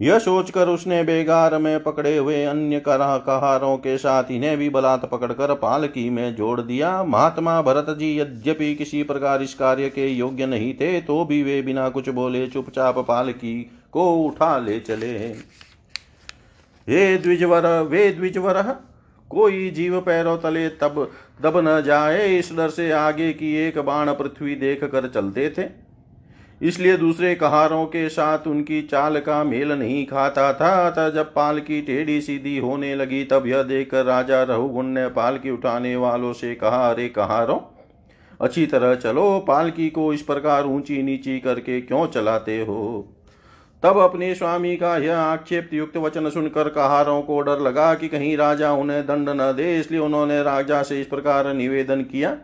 यह 0.01 0.19
सोचकर 0.19 0.69
उसने 0.69 1.03
बेगार 1.05 1.57
में 1.59 1.83
पकड़े 1.83 2.17
हुए 2.17 2.45
अन्य 2.45 2.81
कहारों 2.87 3.77
के 3.77 3.97
साथ 3.99 4.31
इन्हें 4.31 4.57
भी 4.59 4.69
बलात् 4.71 5.05
पकड़कर 5.11 5.55
पालकी 5.55 6.09
में 6.11 6.35
जोड़ 6.37 6.61
दिया। 6.61 7.03
महात्मा 7.05 7.61
भरत 7.63 7.87
जी, 7.91 8.19
यद्यपि 8.21 8.75
किसी 8.75 9.03
प्रकार 9.03 9.43
इस 9.43 9.55
कार्य 9.55 9.89
के 9.89 10.07
योग्य 10.09 10.47
नहीं 10.47 10.73
थे 10.75 11.01
तो 11.01 11.25
भी 11.25 11.43
वे 11.43 11.61
बिना 11.63 11.89
कुछ 11.89 12.09
बोले 12.09 12.47
चुपचाप 12.47 12.99
पालकी 12.99 13.55
को 13.93 14.11
उठा 14.17 14.59
ले 14.59 14.79
चले। 14.81 15.17
हे 16.87 17.17
द्विजवर, 17.19 17.67
वे 17.83 18.11
द्विजवर, 18.11 18.63
कोई 19.31 19.71
जीव 19.71 20.01
पैरों 20.01 20.37
तले 20.39 20.69
तब 20.71 21.11
दब 21.41 21.57
न 21.59 21.81
जाए, 21.83 22.39
इस 22.39 22.51
डर 22.57 22.69
से 22.69 22.91
आगे 22.93 23.33
की 23.33 23.55
एक 23.57 23.79
बाण 23.79 24.13
पृथ्वी 24.13 24.55
देख 24.55 24.85
कर 24.85 25.09
चलते 25.09 25.49
थे। 25.59 25.65
इसलिए 26.63 26.97
दूसरे 26.97 27.35
कहारों 27.35 27.85
के 27.87 28.09
साथ 28.09 28.47
उनकी 28.47 28.81
चाल 28.83 29.21
का 29.21 29.43
मेल 29.45 29.73
नहीं 29.73 30.07
खाता 30.07 30.53
था। 30.53 30.71
अतः 30.87 31.09
जब 31.11 31.33
पाल 31.35 31.59
की 31.61 31.81
टेढ़ी 31.83 32.21
सीधी 32.21 32.59
होने 32.59 32.95
लगी, 32.95 33.25
तब 33.25 33.47
यह 33.47 33.63
देखकर 33.63 34.05
राजा 34.05 34.43
रहुगुण 34.43 34.87
ने 34.87 35.07
पाल 35.09 35.39
की 35.39 35.51
उठाने 35.51 35.97
वालों 35.97 36.33
से 36.33 36.55
कहा, 36.55 36.91
अरे 36.91 37.09
कहारों, 37.09 37.59
अच्छी 38.41 38.67
तरह 38.67 38.95
चलो। 38.95 39.39
पालकी 39.41 39.91
को 39.91 40.13
इस 40.13 40.23
प्रकार 40.23 40.67
ऊँची 40.67 41.03
नीची 41.03 41.39
करके 41.41 41.81
क्यों 41.81 42.07
चलाते 42.07 42.59
हो? 42.61 43.13
तब 43.83 43.99
अपने 43.99 44.35
स्वामी 44.35 44.77
का 44.77 44.97
यह 44.97 45.17
आक्षेप 45.17 45.71
युक्त 45.73 45.97
वचन 45.97 46.29
सुनकर 46.31 46.69
कहारों 46.71 47.21
को 47.23 47.41
डर 47.41 47.61
लगा 47.61 47.93
कि 47.95 48.09
कहीं 48.09 48.37
राजा 48.37 48.73
उन्हें 48.73 49.03
दंड 49.07 49.29
न 49.31 49.53
दे, 49.57 49.79
इसलिए 49.81 50.01
उन्होंने 50.01 50.43
राजा 50.43 50.83
से 50.83 51.01
इस 51.01 51.07
प्रकार 51.07 51.53
निवेदन 51.55 52.03
किया। 52.03 52.37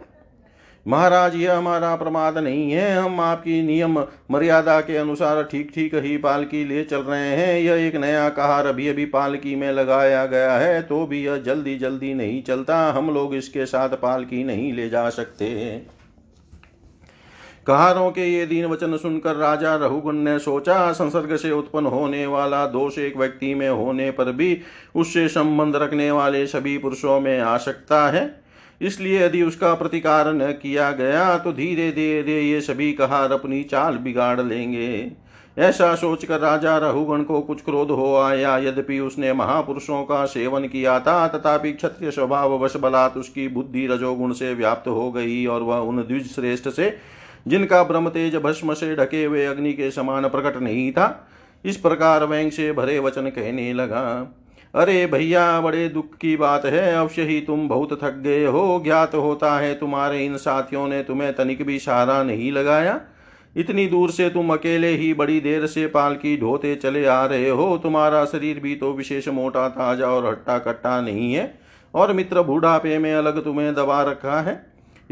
महाराज, 0.87 1.35
यह 1.37 1.57
हमारा 1.57 1.95
प्रमाद 1.97 2.38
नहीं 2.38 2.71
है। 2.73 2.97
हम 2.97 3.21
आपकी 3.21 3.61
नियम 3.62 3.99
मर्यादा 4.31 4.81
के 4.81 4.97
अनुसार 4.97 5.42
ठीक 5.42 5.71
ठीक 5.75 5.95
ही 5.97 6.16
पालकी 6.18 6.64
ले 6.64 6.83
चल 6.85 7.03
रहे 7.03 7.29
हैं। 7.29 7.59
यह 7.61 7.87
एक 7.87 7.97
नया 7.97 8.29
कहार 8.31 8.66
अभी 8.66 8.88
अभी 8.88 9.05
पालकी 9.07 9.55
में 9.57 9.71
लगाया 9.73 10.25
गया 10.27 10.53
है 10.53 10.83
तो 10.83 11.05
भी 11.07 11.25
यह 11.25 11.37
जल्दी 11.38 11.77
जल्दी 11.79 12.12
नहीं 12.14 12.42
चलता। 12.42 12.79
हम 12.92 13.11
लोग 13.11 13.35
इसके 13.35 13.66
साथ 13.66 13.97
पालकी 13.99 14.45
नहीं 14.45 14.73
ले 14.73 14.88
जा 14.88 15.09
सकते। 15.11 15.51
कहारों 17.66 18.11
के 18.11 18.20
ये 18.22 18.46
दीन 18.46 18.64
वचन 18.66 18.96
सुनकर 18.96 19.37
राजा 19.37 19.75
रघुगुण 19.77 20.16
ने 20.16 20.38
सोचा, 20.38 20.92
संसर्ग 20.92 21.35
से 21.37 21.51
उत्पन्न 21.51 21.87
होने 21.87 22.25
वाला 22.27 22.64
दोष 22.66 22.98
एक 22.98 23.16
व्यक्ति 23.16 23.55
में 23.55 23.68
होने 23.68 24.11
पर 24.11 24.33
भी 24.33 24.61
उससे 24.94 25.27
संबंध 25.29 25.77
रखने 25.77 26.11
वाले 26.11 26.46
सभी 26.46 26.77
पुरुषों 26.79 27.20
में 27.20 27.38
आ 27.40 27.57
सकता 27.57 28.09
है। 28.11 28.25
इसलिए 28.81 29.25
यदि 29.25 29.42
उसका 29.42 29.72
प्रतिकार 29.75 30.33
न 30.35 30.51
किया 30.53 30.90
गया 30.92 31.37
तो 31.38 31.53
धीरे 31.53 31.90
धीरे 31.92 32.40
ये 32.40 32.61
सभी 32.61 32.92
कहार 32.92 33.33
अपनी 33.33 33.62
चाल 33.62 33.98
बिगाड़ 33.98 34.40
लेंगे। 34.40 35.12
ऐसा 35.57 35.94
सोचकर 35.94 36.40
राजा 36.40 36.77
रघुगण 36.79 37.22
को 37.22 37.40
कुछ 37.40 37.62
क्रोध 37.62 37.90
हो 37.90 38.14
आया। 38.16 38.57
यद्यपि 38.59 38.98
उसने 39.01 39.33
महापुरुषों 39.33 40.03
का 40.05 40.25
सेवन 40.27 40.66
किया 40.66 40.98
था, 41.01 41.27
तथापि 41.29 41.72
क्षत्रिय 41.72 42.11
स्वभाव 42.11 42.59
वश 42.64 42.77
बलात् 42.77 43.16
उसकी 43.16 43.48
बुद्धि 43.48 43.87
रजोगुण 43.87 44.33
से 44.33 44.55
व्याप्त 44.55 44.88
हो 44.88 45.11
गई 45.12 45.44
और 45.46 45.62
वह 45.62 45.77
उन 45.79 46.03
द्विज 46.03 46.35
श्रेष्ठ 46.35 46.68
से 46.68 46.90
जिनका 47.46 47.83
ब्रह्म 47.83 48.09
तेज 48.09 48.37
भस्म 48.37 48.74
से 48.74 48.94
ढके 48.96 49.24
हुए 49.24 49.44
अग्नि 49.46 49.72
के 49.72 49.90
समान 49.90 50.28
प्रकट 50.28 50.57
नहीं 50.57 50.90
था, 50.92 51.28
इस 51.64 51.76
प्रकार 51.76 52.24
व्यंग 52.24 52.50
से 52.50 52.72
भरे 52.72 52.98
वचन 52.98 53.28
कहने 53.28 53.72
लगा, 53.72 54.02
अरे 54.74 55.07
भैया, 55.07 55.61
बड़े 55.61 55.88
दुख 55.88 56.14
की 56.16 56.37
बात 56.37 56.64
है, 56.64 56.94
अवश्य 56.94 57.22
ही 57.22 57.40
तुम 57.40 57.68
बहुत 57.68 57.92
थक 58.02 58.14
गए 58.18 58.44
हो, 58.44 58.81
ज्ञात 58.85 59.14
होता 59.14 59.57
है 59.59 59.74
तुम्हारे 59.74 60.24
इन 60.24 60.37
साथियों 60.37 60.87
ने 60.88 61.02
तुम्हें 61.02 61.33
तनिक 61.33 61.62
भी 61.62 61.78
सहारा 61.78 62.22
नहीं 62.22 62.50
लगाया। 62.52 63.00
इतनी 63.57 63.87
दूर 63.87 64.11
से 64.11 64.28
तुम 64.31 64.52
अकेले 64.52 64.88
ही 64.88 65.12
बड़ी 65.14 65.40
देर 65.40 65.66
से 65.66 65.87
पालकी 65.87 66.37
ढोते 66.37 66.74
चले 66.76 67.05
आ 67.07 67.24
रहे 67.26 67.48
हो, 67.48 67.76
तुम्हारा 67.78 68.24
शरीर 68.24 68.61
भी 68.61 68.74
तो 68.74 68.92
विशेष 68.92 69.28
मोटा, 69.28 69.68
ताज़ा 69.68 70.07
और 70.07 70.26
हट्टा 70.26 70.59
कट्टा 70.59 71.00
नहीं 71.00 71.33
है, 71.35 71.55
और 71.94 72.12
मित्र 72.12 72.42
बूढ़ापे 72.42 72.98
में 72.98 73.12
अलग 73.14 73.42
तुम्हें 73.44 73.74
दबा 73.74 74.02
रखा 74.02 74.40
है। 74.40 74.55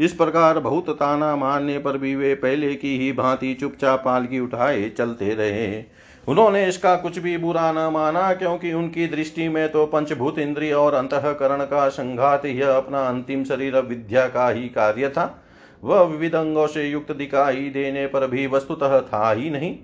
इस 0.01 0.13
प्रकार 0.13 0.59
बहुत 0.59 0.89
ताना 0.89 1.35
मारने 1.35 1.77
पर 1.77 1.97
भी 1.97 2.15
वे 2.15 2.35
पहले 2.35 2.75
की 2.75 2.97
ही 2.97 3.11
भांति 3.11 3.53
चुपचाप 3.53 4.01
पालकी 4.05 4.39
उठाए 4.39 4.89
चलते 4.89 5.33
रहे। 5.33 5.83
उन्होंने 6.27 6.65
इसका 6.67 6.95
कुछ 6.95 7.19
भी 7.19 7.37
बुरा 7.37 7.71
न 7.71 7.91
माना, 7.93 8.33
क्योंकि 8.33 8.73
उनकी 8.73 9.07
दृष्टि 9.07 9.47
में 9.49 9.71
तो 9.71 9.85
पंचभूत 9.85 10.39
इंद्रिय 10.39 10.73
और 10.73 10.93
अंतकरण 10.93 11.63
का 11.63 11.89
संघात 11.89 12.45
यह 12.45 12.71
अपना 12.71 13.01
अंतिम 13.07 13.43
शरीर 13.43 13.77
विद्या 13.77 14.27
का 14.27 14.49
ही 14.49 14.69
कार्य 14.69 15.09
था। 15.09 15.43
वह 15.83 16.01
विविध 16.01 16.35
अंगों 16.35 16.67
से 16.67 16.89
युक्त 16.89 17.11
दिखाई 17.11 17.69
देने 17.69 18.07
पर 18.07 18.27
भी 18.27 18.47
वस्तुतः 18.47 18.99
था 19.01 19.31
ही 19.31 19.49
नहीं। 19.49 19.77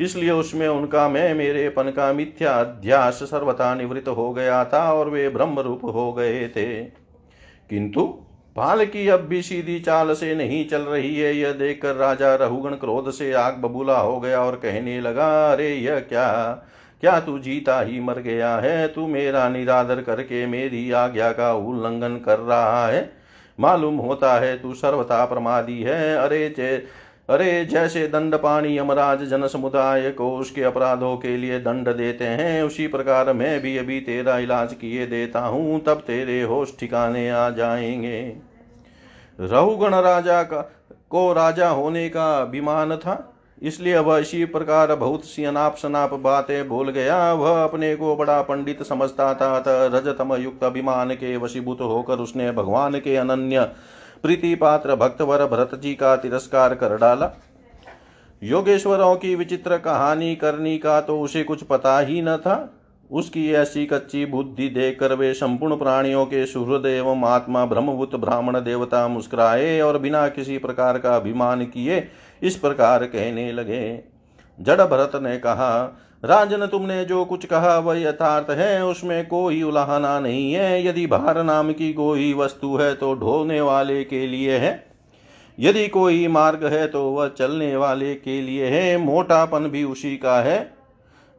इसलिए 0.00 0.30
उसमें 0.30 0.68
उनका 0.68 1.08
मैं, 1.08 1.34
मेरे 1.34 1.68
पन 1.68 1.82
का 1.82 2.12
मिथ्या 2.12 2.52
अध्यास 2.52 3.14
सर्वथा 3.14 3.74
निवृत्त 3.74 4.08
हो 4.08 4.32
गया 4.32 4.64
था 4.64 4.92
और 4.92 5.10
वे 5.10 5.28
ब्रह्म 5.28 5.60
रूप 5.60 5.84
हो 5.84 6.12
गए 6.12 6.48
थे। 6.48 6.84
किंतु 7.70 8.23
पाल 8.56 8.86
की 8.86 9.08
अब 9.08 9.20
भी 9.20 9.42
सीधी 9.42 9.80
चाल 9.80 10.14
से 10.14 10.34
नहीं 10.34 10.68
चल 10.68 10.80
रही 10.80 11.20
है। 11.20 11.36
यह 11.36 11.52
देखकर 11.52 11.94
राजा 11.94 12.34
रहुगण 12.34 12.70
क्रोध 12.70 13.10
से 13.10 13.32
आग 13.32 13.54
बबूला 13.54 13.98
हो 13.98 14.20
गया 14.20 14.40
और 14.40 14.56
कहने 14.56 15.00
लगा, 15.00 15.52
अरे, 15.52 15.74
यह 15.74 16.00
क्या? 16.00 16.52
क्या 17.00 17.20
तू 17.20 17.38
जीता 17.38 17.80
ही 17.80 18.00
मर 18.00 18.18
गया 18.18 18.56
है? 18.56 18.88
तू 18.88 19.06
मेरा 19.06 19.48
निरादर 19.48 20.02
करके 20.02 20.46
मेरी 20.46 20.92
आज्ञा 20.92 21.32
का 21.32 21.52
उल्लंघन 21.52 22.16
कर 22.16 22.38
रहा 22.38 22.86
है। 22.86 23.12
मालूम 23.60 23.96
होता 23.96 24.34
है 24.34 24.62
तू 24.62 24.74
सर्वथा 24.74 25.24
प्रमादी 25.24 25.82
है। 25.82 26.16
अरे, 26.16 26.50
चे 26.50 27.03
अरे 27.28 27.64
जैसे 27.64 28.06
दंड 28.08 28.34
पानी 28.34 28.76
यमराज 28.78 29.22
जन 29.24 29.46
समुदाय 29.46 30.10
को 30.10 30.28
उसके 30.36 30.62
अपराधों 30.62 31.16
के 31.16 31.36
लिए 31.36 31.58
दंड 31.58 31.88
देते 31.88 32.24
हैं, 32.24 32.62
उसी 32.62 32.86
प्रकार 32.86 33.32
मैं 33.32 33.60
भी 33.60 33.76
अभी 33.78 34.00
तेरा 34.00 34.36
इलाज 34.38 34.74
किए 34.74 35.06
देता 35.06 35.40
हूँ, 35.40 35.80
तब 35.84 36.02
तेरे 36.06 36.40
होश 36.42 36.74
ठिकाने 36.80 37.28
आ 37.30 37.48
जाएँगे। 37.50 38.20
रहुगण 39.38 39.94
राजा 39.94 40.42
का, 40.42 40.60
को 41.10 41.32
राजा 41.32 41.68
होने 41.68 42.08
का 42.08 42.26
अभिमान 42.42 42.96
था, 42.96 43.16
इसलिए 43.62 43.98
वह 43.98 44.18
इसी 44.18 44.44
प्रकार 44.44 44.94
बहुत 44.94 45.24
सी 45.24 45.44
अनाप 45.44 45.76
शनाप 45.76 46.14
बातें 46.14 46.68
बोल 46.68 46.90
गया। 46.90 47.32
वह 47.32 47.62
अपने 47.64 47.94
को 47.96 48.14
बड़ा 48.16 48.40
पंडित 48.42 48.82
समझता 48.82 49.32
था 49.34 49.62
रजतम 49.68 50.34
युक्त 50.34 50.64
अभिमान 50.64 51.14
के 51.14 51.36
वशीभूत 51.36 51.80
होकर 51.80 52.18
उसने 52.18 52.50
भगवान 52.52 52.98
के 52.98 53.16
अनन्य 53.16 53.68
प्रीति 54.24 54.54
पात्र 54.54 54.94
भक्तवर 54.96 55.44
भरत 55.46 55.74
जी 55.74 55.94
का 55.94 56.14
तिरस्कार 56.16 56.74
कर 56.74 56.96
डाला। 56.96 57.30
योगेश्वरों 58.42 59.16
की 59.16 59.34
विचित्र 59.34 59.76
कहानी 59.78 60.34
करनी 60.36 60.76
का 60.78 61.00
तो 61.00 61.20
उसे 61.20 61.42
कुछ 61.44 61.62
पता 61.62 61.98
ही 61.98 62.22
न 62.22 62.36
था। 62.36 62.56
उसकी 63.10 63.50
ऐसी 63.52 63.84
कच्ची 63.86 64.24
बुद्धि 64.26 64.68
देखकर 64.68 65.14
वे 65.14 65.32
संपूर्ण 65.34 65.76
प्राणियों 65.76 66.24
के 66.26 66.46
सुहृद 66.46 66.86
एवं 66.86 67.24
आत्मा 67.24 67.64
ब्रह्मभूत 67.64 68.14
ब्राह्मण 68.14 68.60
देवता 68.60 69.06
मुस्कुराए 69.08 69.80
और 69.80 69.98
बिना 69.98 70.26
किसी 70.28 70.58
प्रकार 70.58 70.98
का 70.98 71.16
अभिमान 71.16 71.64
किए 71.66 72.08
इस 72.42 72.56
प्रकार 72.56 73.04
कहने 73.04 73.50
लगे। 73.52 74.04
जड़ 74.58 74.80
भरत 74.80 75.12
ने 75.22 75.36
कहा 75.38 76.00
राजन 76.24 76.66
तुमने 76.66 77.04
जो 77.04 77.24
कुछ 77.24 77.44
कहा 77.44 77.78
वह 77.78 78.00
यथार्थ 78.00 78.50
है। 78.50 78.84
उसमें 78.84 79.26
कोई 79.26 79.62
उलाहना 79.62 80.20
नहीं 80.20 80.52
है। 80.52 80.86
यदि 80.86 81.06
भार 81.06 81.42
नाम 81.42 81.72
की 81.72 81.92
कोई 81.92 82.34
वस्तु 82.34 82.76
है 82.76 82.94
तो 82.94 83.14
ढोने 83.14 83.60
वाले 83.60 84.04
के 84.04 84.26
लिए 84.26 84.56
है। 84.56 84.86
यदि 85.60 85.88
कोई 85.88 86.28
मार्ग 86.28 86.64
है 86.64 86.86
तो 86.86 87.10
वह 87.10 87.28
चलने 87.28 87.76
वाले 87.76 88.14
के 88.14 88.40
लिए 88.42 88.66
है। 88.66 88.96
मोटापन 88.96 89.58
भी 89.58 89.84
उसी 89.84 90.16
का 90.16 90.40
है। 90.40 90.74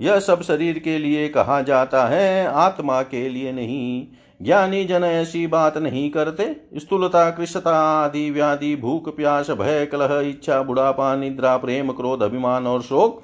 यह 0.02 0.20
सब 0.20 0.42
शरीर 0.42 0.80
के 0.80 0.98
लिए 0.98 1.30
कहा 1.30 1.62
जाता 1.62 2.06
है। 2.06 2.48
आत्मा 2.48 3.02
के 3.02 3.30
लिए 3.30 3.52
नहीं। 3.52 4.08
ज्ञानी 4.42 4.86
जन 4.86 5.04
ऐसी 5.04 5.48
बात 5.48 5.78
नहीं 5.78 6.10
करते। 6.10 6.56
स्थूलता 6.78 7.30
कृषता 7.30 7.78
आदि 8.06 8.30
व्याधि, 8.30 8.76
भूख, 8.76 9.16
प्यास, 9.16 9.52
भय, 9.52 9.86
कलह, 9.86 10.20
इच्छा, 10.20 10.62
बुढ़ापा, 10.62 11.16
निद्रा, 11.16 11.58
प्रेम, 11.58 11.92
क्रोध, 11.92 12.24
अभिमान 12.24 12.68
और 12.68 12.82
शोक 12.82 13.24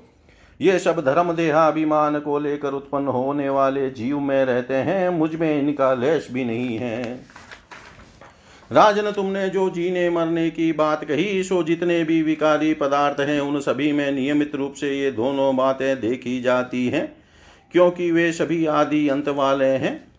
ये 0.61 0.79
सब 0.79 0.99
धर्म 0.99 1.33
देहाभिमान 1.33 2.19
को 2.19 2.39
लेकर 2.39 2.71
उत्पन्न 2.71 3.07
होने 3.07 3.49
वाले 3.49 3.89
जीव 3.89 4.19
में 4.19 4.45
रहते 4.45 4.73
हैं, 4.73 5.09
मुझमें 5.09 5.61
इनका 5.61 5.93
लेश 5.93 6.27
भी 6.31 6.45
नहीं 6.45 6.77
है। 6.77 7.19
राजन, 8.71 9.11
तुमने 9.11 9.49
जो 9.49 9.69
जीने 9.69 10.09
मरने 10.09 10.49
की 10.49 10.73
बात 10.73 11.05
कही, 11.05 11.43
सो 11.43 11.63
जितने 11.63 12.03
भी 12.03 12.21
विकारी 12.21 12.73
पदार्थ 12.73 13.19
हैं, 13.19 13.41
उन 13.41 13.59
सभी 13.59 13.91
में 13.91 14.11
नियमित 14.11 14.55
रूप 14.55 14.73
से 14.73 14.99
ये 14.99 15.11
दोनों 15.11 15.55
बातें 15.55 16.01
देखी 16.01 16.41
जाती 16.41 16.87
हैं, 16.87 17.15
क्योंकि 17.71 18.11
वे 18.11 18.31
सभी 18.31 18.65
आदि 18.65 19.07
अंत 19.07 19.29
वाले 19.29 19.65
हैं। 19.65 20.11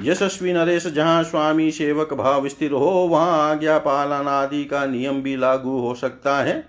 यशस्वी 0.00 0.52
नरेश, 0.52 0.86
जहाँ 0.86 1.22
स्वामी 1.22 1.70
सेवक 1.70 2.14
भाव 2.14 2.48
स्थिर 2.48 2.72
हो, 2.72 2.90
वहाँ 2.90 3.50
आज्ञा 3.50 3.78
पालन 3.78 4.28
आदि 4.28 4.64
का 4.64 4.86
नियम 4.86 5.22
भी 5.22 5.36
लागू 5.36 5.78
हो 5.78 5.94
सकता 5.94 6.36
है। 6.36 6.64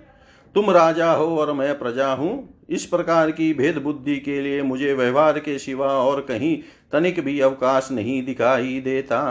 तुम 0.55 0.71
राजा 0.71 1.11
हो 1.11 1.37
और 1.37 1.53
मैं 1.53 1.79
प्रजा 1.79 2.13
हूँ। 2.13 2.52
इस 2.69 2.85
प्रकार 2.85 3.31
की 3.31 3.53
भेद 3.53 3.77
बुद्धि 3.77 4.17
के 4.17 4.41
लिए 4.41 4.61
मुझे 4.61 4.93
व्यवहार 4.93 5.39
के 5.39 5.59
सिवा 5.59 5.87
और 5.87 6.21
कहीं 6.21 6.57
तनिक 6.91 7.19
भी 7.19 7.39
अवकाश 7.39 7.89
नहीं 7.91 8.25
दिखाई 8.25 8.79
देता। 8.79 9.21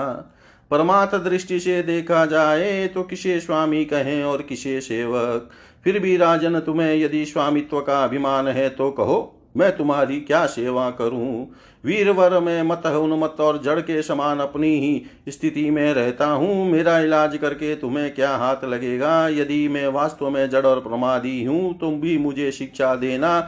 परमात्म 0.70 1.18
दृष्टि 1.18 1.60
से 1.60 1.82
देखा 1.82 2.26
जाए 2.26 2.86
तो 2.88 3.02
किसे 3.02 3.40
स्वामी 3.40 3.84
कहें 3.84 4.24
और 4.24 4.42
किसे 4.42 4.80
सेवक? 4.80 5.50
फिर 5.84 5.98
भी 5.98 6.16
राजन, 6.16 6.60
तुम्हें 6.60 6.94
यदि 6.94 7.24
स्वामित्व 7.24 7.80
का 7.80 8.04
अभिमान 8.04 8.48
है 8.48 8.68
तो 8.70 8.90
कहो। 8.90 9.38
मैं 9.54 9.76
तुम्हारी 9.76 10.20
क्या 10.20 10.44
सेवा 10.46 10.90
करूँ? 10.90 11.46
वीरवर 11.84 12.38
में 12.40 12.62
मत 12.62 12.86
उन्मत 12.86 13.36
और 13.40 13.60
जड़ 13.62 13.80
के 13.80 14.02
समान 14.02 14.38
अपनी 14.38 14.68
ही 14.78 15.32
स्थिति 15.32 15.70
में 15.70 15.92
रहता 15.94 16.26
हूँ। 16.26 16.64
मेरा 16.66 16.98
इलाज 16.98 17.36
करके 17.36 17.74
तुम्हें 17.76 18.14
क्या 18.14 18.30
हाथ 18.30 18.64
लगेगा? 18.64 19.28
यदि 19.28 19.66
मैं 19.68 19.86
वास्तव 19.88 20.30
में 20.30 20.48
जड़ 20.50 20.64
और 20.66 20.80
प्रमादी 20.80 21.44
हूँ 21.44 21.78
तुम 21.78 22.00
भी 22.00 22.16
मुझे 22.18 22.50
शिक्षा 22.52 22.94
देना 22.94 23.38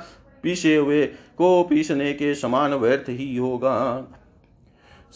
पीछे 0.43 0.77
हुए 0.77 1.07
को 1.39 1.63
पीसने 1.63 2.13
के 2.13 2.35
समान 2.35 2.75
व्यर्थ 2.75 3.09
ही 3.09 3.37
होगा। 3.37 4.07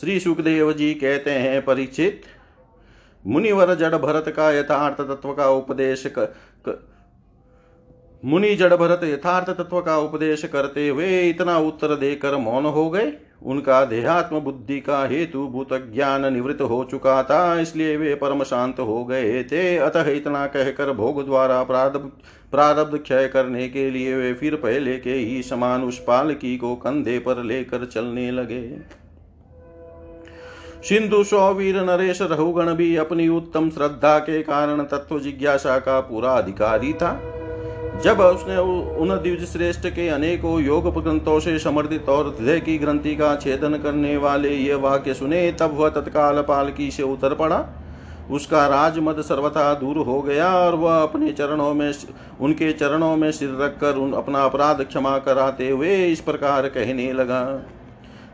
श्री 0.01 0.18
सुखदेव 0.20 0.72
जी 0.72 0.92
कहते 0.94 1.31
हैं 1.31 1.64
परिचित 1.64 2.22
मुनिवर 3.24 3.74
जड़ 3.74 3.94
भरत 3.94 4.29
का 4.29 4.51
यथार्थ 4.51 5.01
तत्व 5.01 5.33
का 5.33 5.48
उपदेश 5.51 6.07
कर, 6.07 6.35
मुनि 8.22 8.54
जड़ 8.57 8.75
भरत 8.75 9.00
यथार्थ 9.04 9.50
तत्व 9.50 9.81
का 9.81 9.96
उपदेश 9.98 10.44
करते 10.44 10.88
हुए 10.88 11.08
इतना 11.23 11.58
उत्तर 11.58 11.94
देकर 11.96 12.37
मौन 12.37 12.64
हो 12.66 12.88
गए। 12.90 13.12
उनका 13.44 13.85
देहात्म 13.85 14.40
बुद्धि 14.40 14.79
का 14.81 15.04
हेतु 15.06 15.46
भूत 15.48 15.73
ज्ञान 15.92 16.33
निवृत्त 16.33 16.60
हो 16.62 16.83
चुका 16.90 17.23
था, 17.23 17.60
इसलिए 17.60 17.96
वे 17.96 18.14
परम 18.14 18.42
शांत 18.44 18.81
हो 18.81 19.04
गए 19.04 19.42
थे। 19.44 19.77
अतः 19.79 20.10
इतना 20.10 20.46
कहकर 20.46 20.92
भोग 20.92 21.25
द्वारा 21.25 21.62
प्रारब्ध 21.62 22.98
क्षय 22.98 23.29
करने 23.29 23.69
के 23.69 23.90
लिए 23.90 24.16
वे 24.16 24.33
फिर 24.35 24.54
पहले 24.56 24.98
के 24.98 25.14
ही 25.14 25.42
समान 25.42 25.85
उस 25.85 25.98
पालकी 25.98 26.56
को 26.56 26.75
कंधे 26.77 27.19
पर 27.19 27.42
लेकर 27.44 27.87
चलने 27.87 28.31
लगे। 28.33 28.62
सिंधु 30.83 31.25
सौवीर 31.25 31.81
नरेश 31.85 32.23
रहुगण 32.23 32.75
भी 32.75 32.94
अपनी 32.96 33.29
उत्तम 33.31 33.71
श्रद्धा 33.71 34.19
के 34.21 34.42
कारण 34.42 34.83
तत्व 34.85 35.19
जिज्ञासा 35.21 35.79
का 35.79 36.00
पूरा 36.02 36.33
अधिकारी 36.33 36.92
था। 36.92 37.19
जब 38.05 38.21
उसने 38.21 38.57
उन 38.96 39.09
द्विज 39.13 39.44
श्रेष्ठ 39.44 39.87
के 39.88 40.09
अनेकों 40.09 40.61
योग 40.63 40.85
ग्रंथों 40.94 41.38
से 41.40 41.59
समर्थित 41.59 42.09
और 42.09 42.29
हृदय 42.29 42.61
की 42.61 42.77
ग्रंथि 42.79 43.15
का 43.17 43.35
छेदन 43.37 43.75
करने 43.75 44.17
वाले 44.17 44.51
ये 44.51 44.75
वाक्य 44.77 45.15
सुने, 45.15 45.51
तब 45.53 45.75
वह 45.75 45.88
तत्काल 45.90 46.40
पालकी 46.42 46.90
से 46.90 47.03
उतर 47.03 47.35
पड़ा। 47.35 47.65
उसका 48.31 48.67
राजमद 48.67 49.21
सर्वथा 49.23 49.73
दूर 49.75 49.96
हो 49.99 50.21
गया 50.23 50.53
और 50.57 50.75
वह 50.75 51.03
अपने 51.03 51.33
चरणों 51.33 51.73
में 51.75 51.92
उनके 52.40 52.73
चरणों 52.73 53.17
में 53.17 53.31
सिर 53.33 53.57
रखकर 53.61 53.96
उन, 53.96 54.13
अपना 54.13 54.44
अपराध 54.44 54.83
क्षमा 54.85 55.19
कराते 55.19 55.71
हुए 55.71 56.05
इस 56.07 56.21
प्रकार 56.21 56.69
कहने 56.69 57.13
लगा, 57.13 57.42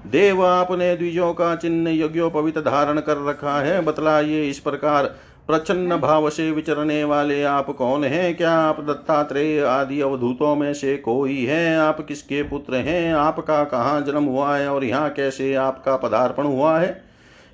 देव, 0.06 0.44
आपने 0.44 0.96
द्विजों 0.96 1.32
का 1.34 1.54
चिन्ह 1.56 1.90
यज्ञोपवित 1.94 2.58
धारण 2.60 3.00
कर 3.00 3.24
रखा 3.24 3.60
है, 3.60 3.80
बतलाइए 3.80 4.48
इस 4.50 4.58
प्रकार 4.60 5.14
प्रचन्न 5.48 5.96
भाव 5.96 6.28
से 6.30 6.50
विचरने 6.50 7.02
वाले 7.04 7.42
आप 7.44 7.66
कौन 7.70 8.04
हैं? 8.04 8.36
क्या 8.36 8.52
आप 8.52 8.80
दत्तात्रेय 8.80 9.62
आदि 9.62 10.00
अवधूतों 10.00 10.54
में 10.56 10.72
से 10.74 10.96
कोई 10.96 11.44
है? 11.44 11.76
आप 11.78 12.00
किसके 12.00 12.42
पुत्र 12.42 12.76
हैं? 12.76 13.12
आपका 13.14 13.62
कहाँ 13.64 14.00
जन्म 14.00 14.24
हुआ 14.24 14.56
है 14.56 14.68
और 14.68 14.84
यहाँ 14.84 15.10
कैसे 15.10 15.52
आपका 15.54 15.96
पदार्पण 15.96 16.44
हुआ 16.44 16.78
है? 16.78 17.02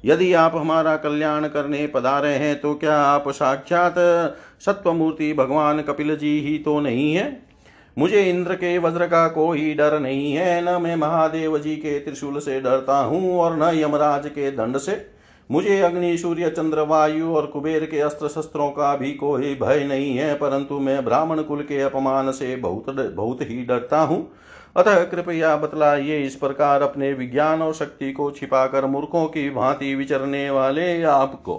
यदि 0.04 0.32
आप 0.34 0.56
हमारा 0.56 0.96
कल्याण 0.96 1.48
करने 1.48 1.86
पधारे 1.86 2.32
हैं 2.34 2.60
तो 2.60 2.74
क्या 2.74 2.96
आप 2.96 3.28
साक्षात 3.28 3.94
सत्वमूर्ति 4.60 5.32
भगवान 5.32 5.80
कपिल 5.82 6.16
जी 6.16 6.38
ही 6.40 6.58
तो 6.58 6.80
नहीं 6.80 7.14
है? 7.14 7.40
मुझे 7.96 8.28
इंद्र 8.30 8.54
के 8.54 8.76
वज्र 8.78 9.06
का 9.06 9.28
कोई 9.28 9.72
डर 9.74 9.98
नहीं 10.00 10.32
है, 10.32 10.60
न 10.62 10.82
मैं 10.82 10.96
महादेव 10.96 11.58
जी 11.58 11.76
के 11.76 11.98
त्रिशूल 11.98 12.38
से 12.38 12.60
डरता 12.60 12.98
हूँ 12.98 13.38
और 13.38 13.56
न 13.56 13.78
यमराज 13.78 14.26
के 14.26 14.50
दंड 14.50 14.78
से। 14.78 15.19
मुझे 15.50 15.80
अग्नि, 15.80 16.18
सूर्य, 16.18 16.50
चंद्र, 16.50 16.80
वायु 16.80 17.34
और 17.34 17.46
कुबेर 17.46 17.84
के 17.84 18.00
अस्त्र 18.00 18.28
शस्त्रों 18.28 18.70
का 18.70 18.96
भी 18.96 19.12
कोई 19.12 19.54
भय 19.54 19.84
नहीं 19.84 20.16
है, 20.16 20.34
परंतु 20.34 20.78
मैं 20.78 21.04
ब्राह्मण 21.04 21.42
कुल 21.42 21.62
के 21.62 21.80
अपमान 21.80 22.30
से 22.32 22.56
बहुत 22.56 22.90
बहुत 22.90 23.40
ही 23.42 23.64
डरता 23.64 24.00
हूँ। 24.00 24.30
अतः 24.76 25.04
कृपया 25.04 25.56
बतलाइए, 25.56 26.18
इस 26.18 26.34
प्रकार 26.34 26.82
अपने 26.82 27.12
विज्ञान 27.12 27.62
और 27.62 27.74
शक्ति 27.74 28.12
को 28.12 28.30
छिपाकर 28.30 28.86
मूर्खों 28.86 29.26
की 29.26 29.50
भांति 29.50 29.94
विचरने 29.94 30.50
वाले 30.50 31.02
आपको 31.02 31.56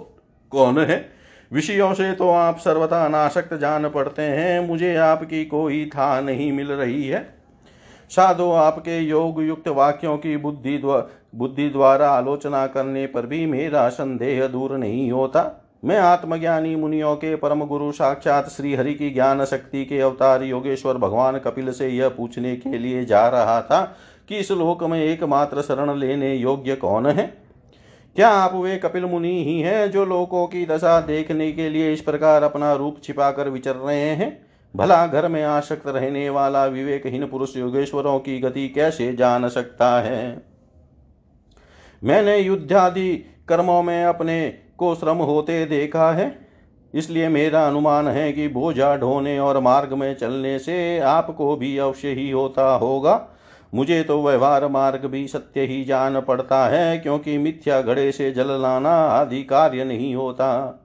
कौन 0.50 0.78
है? 0.78 1.08
विषयों 1.52 1.94
से 1.94 2.12
तो 2.12 2.30
आप 2.30 2.58
सर्वथा 2.58 3.04
अनाशक्त 3.04 3.54
जान 3.54 3.88
पड़ते 3.88 4.22
हैं, 4.22 4.68
मुझे 4.68 4.96
आपकी 4.96 5.44
कोई 5.44 5.86
था 5.86 6.20
नहीं 6.20 6.52
मिल 6.52 6.72
रही 6.72 7.08
है। 7.08 7.41
साधो 8.16 8.50
आपके 8.52 8.98
योग 8.98 9.42
युक्त 9.42 9.68
वाक्यों 9.68 10.16
की 10.18 10.36
बुद्धि 10.36 10.76
बुद्धि 11.34 11.68
द्वारा 11.68 12.10
आलोचना 12.10 12.66
करने 12.66 13.06
पर 13.06 13.26
भी 13.26 13.46
मेरा 13.46 13.88
संदेह 13.88 14.46
दूर 14.46 14.76
नहीं 14.76 15.10
होता। 15.12 15.70
मैं 15.84 15.98
आत्मज्ञानी 15.98 16.76
मुनियों 16.76 17.14
के 17.16 17.34
परम 17.36 17.64
गुरु 17.64 17.92
साक्षात 17.92 18.48
श्री 18.48 18.74
हरि 18.74 18.94
की 18.94 19.10
ज्ञान 19.10 19.44
शक्ति 19.44 19.84
के 19.84 20.00
अवतार 20.00 20.42
योगेश्वर 20.42 20.94
भगवान 20.94 21.38
कपिल 21.38 21.72
से 21.72 21.88
यह 21.88 22.08
पूछने 22.08 22.56
के 22.56 22.78
लिए 22.78 23.04
जा 23.04 23.28
रहा 23.28 23.60
था 23.62 23.80
कि 24.28 24.36
इस 24.36 24.50
लोक 24.50 24.84
में 24.84 25.02
एकमात्र 25.02 25.62
शरण 25.62 25.94
लेने 25.94 26.34
योग्य 26.34 26.76
कौन 26.76 27.06
है? 27.06 27.26
क्या 28.16 28.28
आप 28.28 28.54
वे 28.54 28.76
कपिल 28.76 29.04
मुनि 29.04 29.44
ही 29.44 29.60
हैं 29.60 29.90
जो 29.90 30.04
लोगों 30.04 30.46
की 30.46 30.66
दशा 30.66 31.00
देखने 31.00 31.52
के 31.52 31.68
लिए 31.68 31.92
इस 31.92 32.00
प्रकार 32.00 32.42
अपना 32.42 32.72
रूप 32.72 32.96
छिपाकर 33.04 33.48
विचर 33.48 33.76
रहे 33.76 34.10
हैं? 34.10 34.51
भला 34.74 35.06
घर 35.06 35.28
में 35.28 35.42
आसक्त 35.44 35.86
रहने 35.86 36.28
वाला 36.30 36.64
विवेकहीन 36.66 37.26
पुरुष 37.26 37.56
योगेश्वरों 37.56 38.18
की 38.18 38.38
गति 38.40 38.68
कैसे 38.68 39.12
जान 39.14 39.48
सकता 39.48 40.00
है? 40.00 40.42
मैंने 42.02 42.38
युद्धादि 42.38 43.12
कर्मों 43.48 43.82
में 43.82 44.04
अपने 44.04 44.48
को 44.78 44.94
श्रम 44.94 45.16
होते 45.16 45.64
देखा 45.66 46.10
है, 46.12 46.38
इसलिए 46.94 47.28
मेरा 47.28 47.66
अनुमान 47.66 48.08
है 48.08 48.32
कि 48.32 48.48
बोझा 48.48 48.96
ढोने 48.96 49.38
और 49.38 49.58
मार्ग 49.58 49.92
में 49.92 50.14
चलने 50.14 50.58
से 50.58 50.98
आपको 50.98 51.56
भी 51.56 51.76
अवश्य 51.78 52.08
ही 52.08 52.30
होता 52.30 52.70
होगा। 52.74 53.28
मुझे 53.74 54.02
तो 54.02 54.22
व्यवहार 54.22 54.66
मार्ग 54.68 55.04
भी 55.06 55.26
सत्य 55.28 55.60
ही 55.60 55.84
जान 55.84 56.20
पड़ता 56.20 56.66
है, 56.68 56.98
क्योंकि 56.98 57.36
मिथ्या 57.38 57.80
घड़े 57.82 58.10
से 58.12 58.30
जल 58.32 58.50
लाना 58.62 58.90
आदि 58.90 59.42
कार्य 59.42 59.84
नहीं 59.84 60.14
होता। 60.14 60.78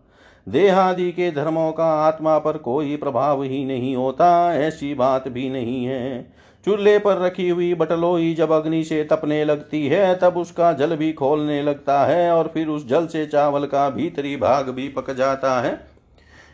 देहादि 0.47 1.11
के 1.11 1.31
धर्मों 1.31 1.71
का 1.71 1.85
आत्मा 1.85 2.37
पर 2.39 2.57
कोई 2.57 2.95
प्रभाव 2.95 3.43
ही 3.43 3.65
नहीं 3.65 3.95
होता, 3.95 4.55
ऐसी 4.55 4.93
बात 4.93 5.27
भी 5.27 5.49
नहीं 5.49 5.85
है। 5.85 6.37
चूल्हे 6.65 6.99
पर 6.99 7.17
रखी 7.17 7.49
हुई 7.49 7.73
बटलोई 7.73 8.33
जब 8.33 8.51
अग्नि 8.51 8.83
से 8.83 9.03
तपने 9.03 9.45
लगती 9.45 9.87
है, 9.87 10.15
तब 10.15 10.37
उसका 10.37 10.73
जल 10.73 10.95
भी 10.95 11.13
खोलने 11.13 11.61
लगता 11.63 12.05
है 12.05 12.31
और 12.31 12.51
फिर 12.53 12.67
उस 12.67 12.87
जल 12.87 13.07
से 13.07 13.25
चावल 13.25 13.65
का 13.65 13.89
भीतरी 13.89 14.35
भाग 14.37 14.69
भी 14.69 14.87
पक 14.87 15.11
जाता 15.11 15.61
है। 15.61 15.79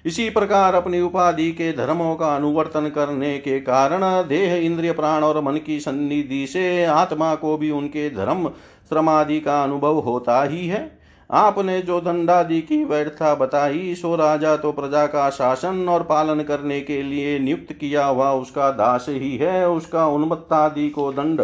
इसी 0.06 0.30
प्रकार 0.30 0.76
अपनी 0.76 1.02
उपाधि 1.02 1.52
के 1.52 1.72
धर्मों 1.74 2.16
का 2.16 2.36
अनुवर्तन 2.36 2.90
करने 2.90 3.38
के 3.38 3.60
कारण 3.60 4.02
देह, 4.28 4.56
इंद्रिय, 4.56 4.92
प्राण 4.92 5.24
और 5.24 5.42
मन 5.42 5.58
की 5.58 5.80
सन्निधि 5.80 6.48
से 6.48 6.86
आत्मा 6.86 7.36
को 7.36 7.58
भी 7.58 7.72
उनके 7.72 8.10
धर्म, 8.10 8.48
श्रमादि 8.90 9.40
का 9.40 9.64
अनुभव 9.64 10.00
होता 10.00 10.44
ही 10.44 10.68
है। 10.68 11.03
आपने 11.34 11.80
जो 11.82 12.00
दंडादि 12.02 12.62
की 12.62 12.84
व्यर्थता 12.86 13.34
बताई 13.36 13.94
सो 13.96 14.16
राजा 14.16 14.56
तो 14.58 14.72
प्रजा 14.72 15.06
का 15.08 15.30
शासन 15.30 15.88
और 15.90 16.04
पालन 16.04 16.42
करने 16.42 16.80
के 16.82 17.02
लिए 17.04 17.38
नियुक्त 17.40 17.74
किया 17.74 18.06
हुआ 18.06 18.32
उसका 18.32 18.70
दास 18.72 19.06
ही 19.10 19.36
है। 19.38 19.70
उसका 19.70 20.06
उन्मत्तादि 20.08 20.90
को 20.90 21.12
दंड 21.12 21.42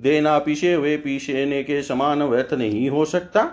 देना 0.00 0.38
पीछे 0.38 0.72
हुए 0.74 0.96
पीछेने 0.96 1.62
के 1.62 1.82
समान 1.82 2.22
व्यर्थ 2.22 2.54
नहीं 2.54 2.88
हो 2.90 3.04
सकता 3.04 3.44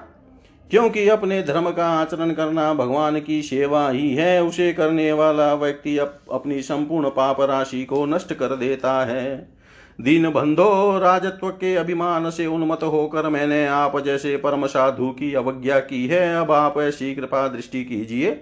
क्योंकि 0.71 1.07
अपने 1.09 1.41
धर्म 1.43 1.69
का 1.71 1.87
आचरण 1.91 2.31
करना 2.31 2.73
भगवान 2.73 3.19
की 3.19 3.41
सेवा 3.41 3.89
ही 3.89 4.13
है। 4.15 4.41
उसे 4.43 4.71
करने 4.73 5.11
वाला 5.11 5.53
व्यक्ति 5.53 5.97
अप, 5.97 6.19
अपनी 6.33 6.61
संपूर्ण 6.61 7.09
पाप 7.09 7.41
राशि 7.41 7.83
को 7.85 8.05
नष्ट 8.05 8.33
कर 8.33 8.55
देता 8.55 8.93
है। 9.05 9.58
दीन 9.99 10.29
बंधो, 10.29 10.97
राजत्व 10.99 11.49
के 11.49 11.75
अभिमान 11.75 12.29
से 12.29 12.45
उन्मत 12.45 12.83
होकर 12.83 13.27
मैंने 13.29 13.65
आप 13.67 13.99
जैसे 13.99 14.35
परम 14.37 14.65
साधु 14.65 15.09
की 15.09 15.33
अवज्ञा 15.33 15.79
की 15.79 16.05
है। 16.07 16.35
अब 16.35 16.51
आप 16.51 16.77
ऐसी 16.77 17.13
कृपा 17.15 17.47
दृष्टि 17.47 17.83
कीजिए, 17.83 18.39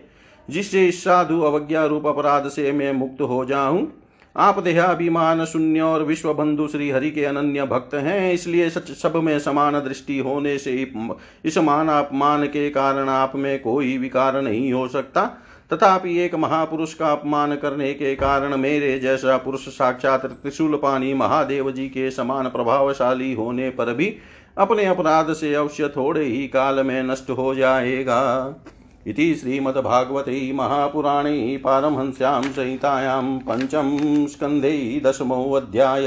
जिससे 0.49 0.88
इस 0.88 1.03
साधु 1.03 1.39
अवज्ञा 1.41 1.86
रूप 1.86 2.05
अपराध 2.08 2.47
से 2.47 2.72
मैं 2.72 2.91
मुक्त 2.93 3.22
हो 3.22 3.43
जाऊँ। 3.45 3.88
आप 4.36 4.60
देहाभिमान, 4.60 5.43
शून्य 5.45 5.82
और 5.82 6.03
विश्व 6.03 6.34
बंधु 6.34 6.68
श्री 6.68 6.89
हरि 6.89 7.12
के 7.12 7.26
अनन्य 7.26 7.66
भक्त 7.66 7.95
हैं, 7.95 8.32
इसलिए 8.34 8.70
सच 8.70 8.91
सब 8.91 9.16
में 9.16 9.38
समान 9.39 9.80
दृष्टि 9.80 10.20
होने 10.20 10.58
से 10.58 10.76
इस 11.45 11.58
मान 11.58 11.89
अपमान 11.89 12.45
के 12.45 12.70
कारण 12.70 13.10
आप 13.10 13.36
में 13.36 13.60
कोई 13.62 13.97
विकार 13.97 14.41
नहीं 14.41 14.72
हो 14.74 14.88
सकता। 14.88 15.30
तथापि 15.72 16.18
एक 16.20 16.36
महापुरुष 16.36 16.93
का 16.93 17.11
अपमान 17.11 17.55
करने 17.55 17.93
के 17.93 18.15
कारण 18.15 18.55
मेरे 18.57 18.97
जैसा 18.99 19.38
पुरुष 19.38 19.68
साक्षात 19.68 20.26
त्रिशूल 20.26 20.76
पानी 20.76 21.13
महादेव 21.13 21.72
जी 21.72 21.88
के 21.89 22.09
समान 22.11 22.47
प्रभावशाली 22.47 23.34
होने 23.34 23.70
पर 23.70 23.93
भी 23.93 24.15
अपने 24.57 24.86
अपराध 24.86 25.34
से 25.34 25.53
अवश्य 25.53 25.88
थोड़े 25.88 26.24
ही 26.24 26.47
काल 26.47 26.84
में 26.86 27.01
नष्ट 27.03 27.30
हो 27.30 27.53
जाएगा। 27.55 28.55
इति 29.07 29.34
श्रीमद्भागवते 29.36 30.51
महापुराणे 30.53 31.57
पारमहंस्यां 31.57 32.41
संहितायां 32.43 33.24
पञ्चम 33.39 33.97
स्कन्धे 34.28 35.01
दशमोऽध्याय 35.05 36.05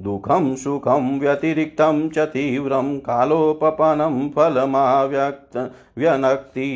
दुःखं 0.00 0.54
सुखं 0.56 1.18
व्यतिरिक्तं 1.18 2.08
च 2.08 2.18
तीव्रं 2.18 2.98
कालोपपनं 2.98 4.28
फलमाव्यक्त 4.28 5.56
व्यनक्ति 5.98 6.70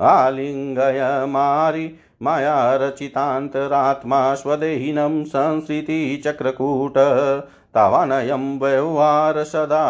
आलिङ्गय 0.00 1.00
मारि 1.28 1.98
मया 2.22 2.76
रचितान्तरात्मा 2.76 4.34
स्वदेहिनं 4.34 5.24
संसृतिचक्रकूट 5.24 6.98
तावानयं 7.74 8.58
व्यवहार 8.58 9.42
सदा 9.44 9.84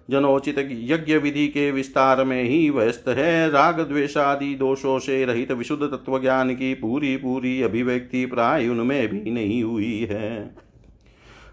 जनोचित 0.09 0.55
यज्ञ 0.71 1.17
विधि 1.17 1.47
के 1.47 1.71
विस्तार 1.71 2.23
में 2.23 2.43
ही 2.43 2.69
व्यस्त 2.69 3.05
है। 3.07 3.49
राग 3.49 3.79
द्वेषादि 3.79 4.55
दोषों 4.55 4.99
से 4.99 5.25
रहित 5.25 5.51
विशुद्ध 5.51 5.83
तत्व 5.83 6.19
ज्ञान 6.19 6.55
की 6.55 6.73
पूरी 6.73 7.17
पूरी 7.17 7.61
अभिव्यक्ति 7.61 8.25
प्राय 8.25 8.67
उनमें 8.67 9.07
भी 9.07 9.31
नहीं 9.31 9.63
हुई 9.63 10.07
है। 10.11 10.55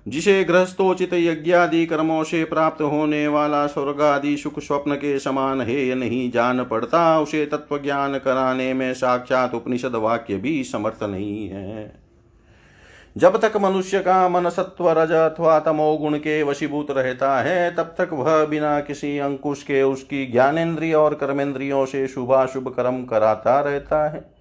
जिसे 0.08 0.44
गृहस्थोचित 0.44 1.14
यज्ञादि 1.14 1.86
कर्मों 1.86 2.24
से 2.24 2.44
प्राप्त 2.44 2.82
होने 2.82 3.28
वाला 3.28 3.66
स्वर्ग 3.66 4.00
आदि 4.00 4.36
सुख 4.36 4.60
स्वप्न 4.60 4.94
के 4.94 5.18
समान 5.18 5.60
है 5.60 5.86
या 5.86 5.94
नहीं 5.94 6.30
जान 6.30 6.64
पड़ता। 6.64 7.20
उसे 7.20 7.46
तत्व 7.46 7.78
ज्ञान 7.78 8.18
कराने 8.18 8.74
में 8.74 8.94
साक्षात 8.94 9.54
उपनिषद 9.54 9.94
वाक्य 9.94 10.36
भी 10.36 10.64
समर्थ 10.64 11.02
नहीं 11.02 11.48
है। 11.48 11.99
जब 13.16 13.40
तक 13.40 13.56
मनुष्य 13.56 14.00
का 14.00 14.28
मन 14.28 14.48
सत्व 14.48 14.90
रज 14.90 15.12
अथवा 15.12 15.58
तमोगुण 15.60 16.16
के 16.18 16.42
वशीभूत 16.42 16.90
रहता 16.90 17.40
है, 17.40 17.74
तब 17.74 17.94
तक 17.98 18.08
वह 18.12 18.46
बिना 18.46 18.80
किसी 18.80 19.18
अंकुश 19.18 19.62
के 19.62 19.82
उसकी 19.82 20.26
ज्ञानेन्द्रिय 20.26 20.94
और 20.94 21.14
कर्मेंद्रियों 21.14 21.86
से 21.86 22.08
शुभाशुभ 22.08 22.68
कर्म 22.68 23.04
कराता 23.04 23.60
रहता 23.60 24.08
है। 24.08 24.34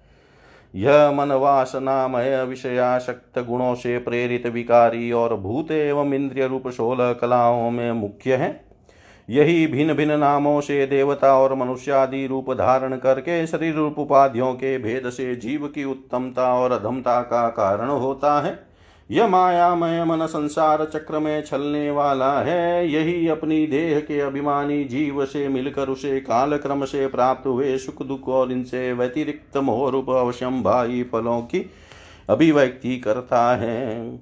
यह 0.74 1.10
मन 1.12 1.32
वासनामय 1.32 2.44
विषयाशक्त 2.44 3.38
गुणों 3.38 3.74
से 3.74 3.98
प्रेरित 3.98 4.46
विकारी 4.46 5.12
और 5.12 5.36
भूत 5.36 5.70
एवं 5.70 6.14
इंद्रिय 6.14 6.46
रूप 6.46 6.68
सोलह 6.68 7.12
कलाओं 7.12 7.70
में 7.70 7.92
मुख्य 7.92 8.34
है। 8.34 8.69
यही 9.30 9.66
भिन्न 9.66 9.94
भिन्न 9.94 10.18
नामों 10.18 10.60
से 10.60 10.86
देवता 10.86 11.38
और 11.38 11.54
मनुष्य 11.54 11.92
आदि 11.92 12.26
रूप 12.26 12.52
धारण 12.52 12.96
करके 12.96 13.46
शरीर 13.46 13.74
रूप 13.74 13.98
उपाधियों 13.98 14.54
के 14.54 14.78
भेद 14.78 15.10
से 15.10 15.36
जीव 15.36 15.66
की 15.66 15.84
उत्तमता 15.84 16.54
और 16.54 16.72
अधमता 16.72 17.20
का 17.20 17.48
कारण 17.48 17.88
होता 17.88 18.40
है। 18.40 18.70
यह 19.10 19.28
मायामय 19.28 20.04
मन 20.04 20.26
संसार 20.26 20.84
चक्र 20.84 21.18
में 21.18 21.42
छलने 21.42 21.90
वाला 21.90 22.40
है। 22.40 22.88
यही 22.88 23.28
अपनी 23.28 23.66
देह 23.66 24.00
के 24.00 24.20
अभिमानी 24.20 24.84
जीव 24.84 25.24
से 25.24 25.48
मिलकर 25.48 25.88
उसे 25.88 26.20
काल 26.20 26.56
क्रम 26.56 26.84
से 26.84 27.06
प्राप्त 27.06 27.46
हुए 27.46 27.78
सुख 27.78 28.02
दुख 28.02 28.28
और 28.28 28.52
इनसे 28.52 28.92
व्यतिरिक्त 28.92 29.56
मोहरूप 29.56 30.10
अवश्यम 30.10 30.62
भाई 30.62 31.02
फलों 31.02 31.40
की 31.40 31.70
अभिव्यक्ति 32.30 32.96
करता 32.96 33.56
है। 33.56 34.20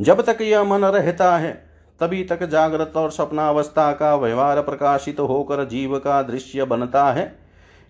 जब 0.00 0.22
तक 0.22 0.42
यह 0.42 0.64
मन 0.64 0.84
रहता 0.84 1.36
है 1.36 1.63
तभी 2.00 2.24
तक 2.24 2.42
जागृत 2.44 2.92
और 2.96 3.10
सपनावस्था 3.10 3.92
का 3.92 4.14
व्यवहार 4.16 4.60
प्रकाशित 4.60 5.20
होकर 5.20 5.64
जीव 5.64 5.98
का 5.98 6.22
दृश्य 6.22 6.64
बनता 6.64 7.12
है। 7.12 7.38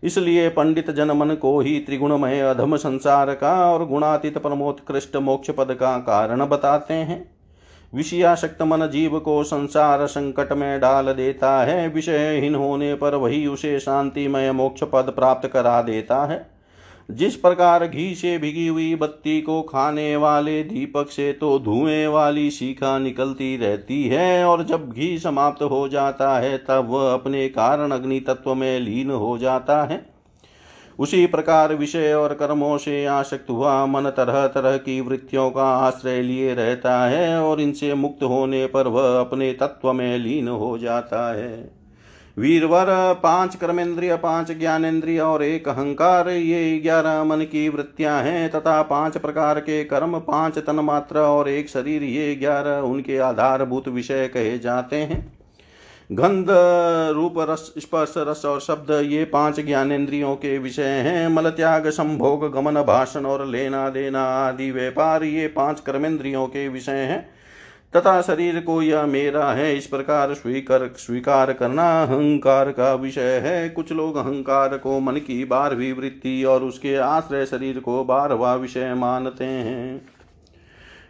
इसलिए 0.02 0.48
पंडित 0.48 0.90
जन 0.90 1.11
मन 1.11 1.34
को 1.34 1.61
ही 1.61 1.78
त्रिगुणमय 1.78 2.40
अधम 2.40 2.76
संसार 2.76 3.34
का 3.34 3.72
और 3.72 3.86
गुणातीत 3.86 4.38
परमोत्कृष्ट 4.38 5.16
मोक्ष 5.16 5.50
पद 5.50 5.74
का 5.74 5.98
कारण 5.98 6.46
बताते 6.46 6.94
हैं। 6.94 7.34
विषयाशक्त 7.94 8.62
मन 8.62 8.86
जीव 8.86 9.18
को 9.18 9.44
संसार 9.44 10.07
संकट 10.07 10.52
में 10.52 10.80
डाल 10.80 11.12
देता 11.12 11.64
है, 11.64 11.88
विषयहीन 11.88 12.55
होने 12.55 12.94
पर 12.94 13.14
वही 13.14 13.46
उसे 13.46 13.80
शांतिमय 13.80 14.52
मोक्ष 14.52 14.82
पद 14.82 15.12
प्राप्त 15.16 15.48
करा 15.48 15.82
देता 15.82 16.24
है। 16.24 16.53
जिस 17.09 17.36
प्रकार 17.36 17.86
घी 17.86 18.14
से 18.14 18.38
भिगी 18.38 18.66
हुई 18.66 18.94
बत्ती 18.94 19.40
को 19.40 19.62
खाने 19.62 20.16
वाले 20.16 20.62
दीपक 20.62 21.11
से 21.11 21.32
तो 21.32 21.59
धुएँ 21.59 22.07
वाली 22.07 22.50
शिखा 22.50 22.98
निकलती 22.98 23.57
रहती 23.57 24.02
है, 24.05 24.44
और 24.44 24.64
जब 24.64 24.90
घी 24.90 25.18
समाप्त 25.18 25.62
हो 25.62 25.88
जाता 25.88 26.38
है, 26.38 26.57
तब 26.59 26.86
वह 26.88 27.12
अपने 27.14 27.48
कारण 27.48 27.90
अग्नि 27.90 28.20
तत्व 28.20 28.55
में 28.55 28.80
लीन 28.80 29.11
हो 29.11 29.38
जाता 29.38 29.82
है। 29.84 30.14
उसी 30.98 31.26
प्रकार 31.26 31.74
विषय 31.74 32.12
और 32.12 32.34
कर्मों 32.34 32.78
से 32.78 33.05
आसक्त 33.07 33.50
हुआ 33.50 33.86
मन 33.86 34.11
तरह 34.11 34.46
तरह 34.46 34.76
की 34.76 35.00
वृत्तियों 35.00 35.50
का 35.50 35.64
आश्रय 35.64 36.22
लिए 36.22 36.55
रहता 36.55 37.07
है, 37.07 37.42
और 37.42 37.61
इनसे 37.61 37.94
मुक्त 37.94 38.22
होने 38.22 38.66
पर 38.66 38.86
वह 38.86 39.20
अपने 39.20 39.52
तत्व 39.52 39.92
में 39.92 40.18
लीन 40.18 40.48
हो 40.48 40.78
जाता 40.78 41.34
है। 41.34 41.84
वीरवर 42.39 42.87
पाँच 43.22 43.57
कर्मेंद्रिय, 43.57 44.16
पाँच 44.16 44.53
ज्ञानेन्द्रिय 44.53 45.20
और 45.20 45.43
एक 45.43 45.68
अहंकार, 45.68 46.28
ये 46.28 46.80
ग्यारह 46.80 47.24
मन 47.24 47.41
की 47.41 47.68
वृत्तियाँ 47.68 48.22
हैं 48.22 48.51
तथा 48.51 48.82
पाँच 48.82 49.18
प्रकार 49.18 49.61
के 49.61 49.85
कर्म, 49.85 50.18
पाँच 50.18 50.59
तन्मात्र 50.59 51.18
और 51.18 51.49
एक 51.49 51.68
शरीर, 51.68 52.03
ये 52.03 52.35
ग्यारह 52.35 52.78
उनके 52.78 53.18
आधारभूत 53.18 53.89
विषय 53.89 54.28
कहे 54.28 54.59
जाते 54.59 54.97
हैं। 54.97 55.39
गंध, 56.12 56.47
रूप, 57.14 57.35
रस, 57.39 57.74
स्पर्श, 57.78 58.14
रस 58.18 58.45
और 58.45 58.61
शब्द, 58.61 58.91
ये 58.91 59.24
पाँच 59.24 59.61
ज्ञानेन्द्रियों 59.61 60.37
के 60.37 60.59
विषय 60.59 60.82
हैं। 60.82 61.28
मल 61.28 61.51
त्याग, 61.51 61.89
संभोग, 61.89 62.53
गमन, 62.53 62.82
भाषण 62.82 63.26
और 63.26 63.47
लेना 63.47 63.89
देना 63.89 64.22
आदि, 64.22 64.70
व्यापार, 64.70 65.24
ये 65.24 65.47
पाँच 65.49 65.80
कर्मेंद्रियों 65.80 66.47
के 66.47 66.68
विषय 66.68 66.93
हैं। 66.93 67.34
तथा 67.95 68.20
शरीर 68.22 68.61
को 68.61 68.80
यह 68.82 69.05
मेरा 69.07 69.51
है, 69.53 69.76
इस 69.76 69.86
प्रकार 69.86 70.32
स्वीकार 70.34 70.88
स्वीकार 70.97 71.53
करना 71.53 71.84
अहंकार 72.03 72.70
का 72.70 72.95
विषय 72.95 73.40
है। 73.45 73.68
कुछ 73.68 73.92
लोग 73.92 74.16
अहंकार 74.16 74.76
को 74.76 74.99
मन 75.01 75.16
की 75.16 75.45
बारहवीं 75.45 75.92
वृत्ति 75.92 76.42
और 76.45 76.62
उसके 76.62 76.97
आश्रय 76.97 77.47
शरीर 77.47 77.78
को 77.78 78.03
बारहवा 78.05 78.55
विषय 78.55 78.95
मानते 78.95 79.45
हैं। 79.45 80.01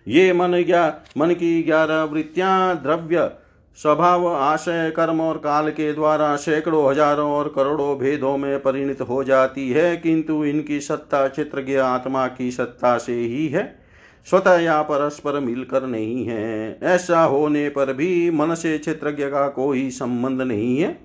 ये 0.06 0.32
मन 0.32 0.54
या 0.68 0.86
मन 1.18 1.30
की 1.30 1.62
ग्यारह 1.62 2.02
वृत्तियाँ 2.02 2.82
द्रव्य, 2.82 3.30
स्वभाव, 3.78 4.26
आशय, 4.28 4.90
कर्म 4.90 5.20
और 5.20 5.38
काल 5.38 5.70
के 5.70 5.92
द्वारा 5.92 6.34
सैकड़ों, 6.36 6.90
हज़ारों 6.90 7.30
और 7.30 7.48
करोड़ों 7.48 7.96
भेदों 7.98 8.36
में 8.36 8.58
परिणित 8.58 9.00
हो 9.00 9.22
जाती 9.24 9.68
है, 9.70 9.96
किंतु 9.96 10.44
इनकी 10.44 10.80
सत्ता 10.80 11.26
चित्रज्ञ 11.28 11.76
आत्मा 11.76 12.26
की 12.28 12.50
सत्ता 12.50 12.96
से 12.98 13.14
ही 13.14 13.46
है। 13.48 13.83
स्वतः 14.30 14.58
या 14.58 14.82
परस्पर 14.82 15.40
मिलकर 15.40 15.86
नहीं 15.86 16.24
है। 16.26 16.78
ऐसा 16.82 17.22
होने 17.22 17.68
पर 17.68 17.92
भी 17.92 18.30
मन 18.30 18.54
से 18.54 18.78
क्षेत्रज्ञ 18.78 19.24
का 19.24 19.48
कोई 19.48 19.90
संबंध 19.90 20.42
नहीं 20.42 20.78
है। 20.78 20.98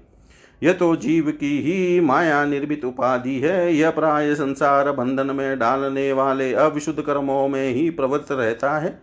यह 0.64 0.74
तो 0.74 0.96
जीव 0.96 1.32
की 1.32 1.60
ही 1.60 2.00
माया 2.00 2.46
निर्मित 2.46 2.86
उपाधि 2.86 3.40
है। 3.40 3.76
यह 3.76 3.90
प्राय 3.90 4.36
संसार 4.36 4.92
बंधन 4.92 5.36
में 5.36 5.60
डालने 5.60 6.14
वाले 6.14 6.54
अविशुद्ध 6.54 7.02
कर्मों 7.02 7.48
में 7.48 7.70
ही 7.70 7.90
प्रवृत्त 7.90 8.32
रहता 8.32 8.80
है। 8.80 9.02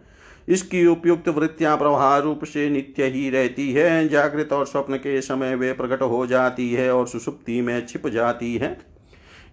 इसकी 0.49 0.87
उपयुक्त 0.87 1.29
वृत्तियाँ 1.29 1.77
प्रवाह 1.79 2.19
रूप 2.19 2.45
से 2.45 2.71
नित्य 2.71 3.05
ही 3.05 3.31
रहती 3.31 3.73
है। 3.73 4.09
जागृत 4.09 4.53
और 4.53 4.67
स्वप्न 4.67 4.97
के 4.97 5.21
समय 5.21 5.55
वे 5.55 5.73
प्रकट 5.73 6.03
हो 6.03 6.27
जाती 6.27 6.73
है 6.73 6.95
और 6.95 7.07
सुसुप्ति 7.07 7.61
में 7.61 7.87
छिप 7.87 8.07
जाती 8.07 8.55
है। 8.55 8.96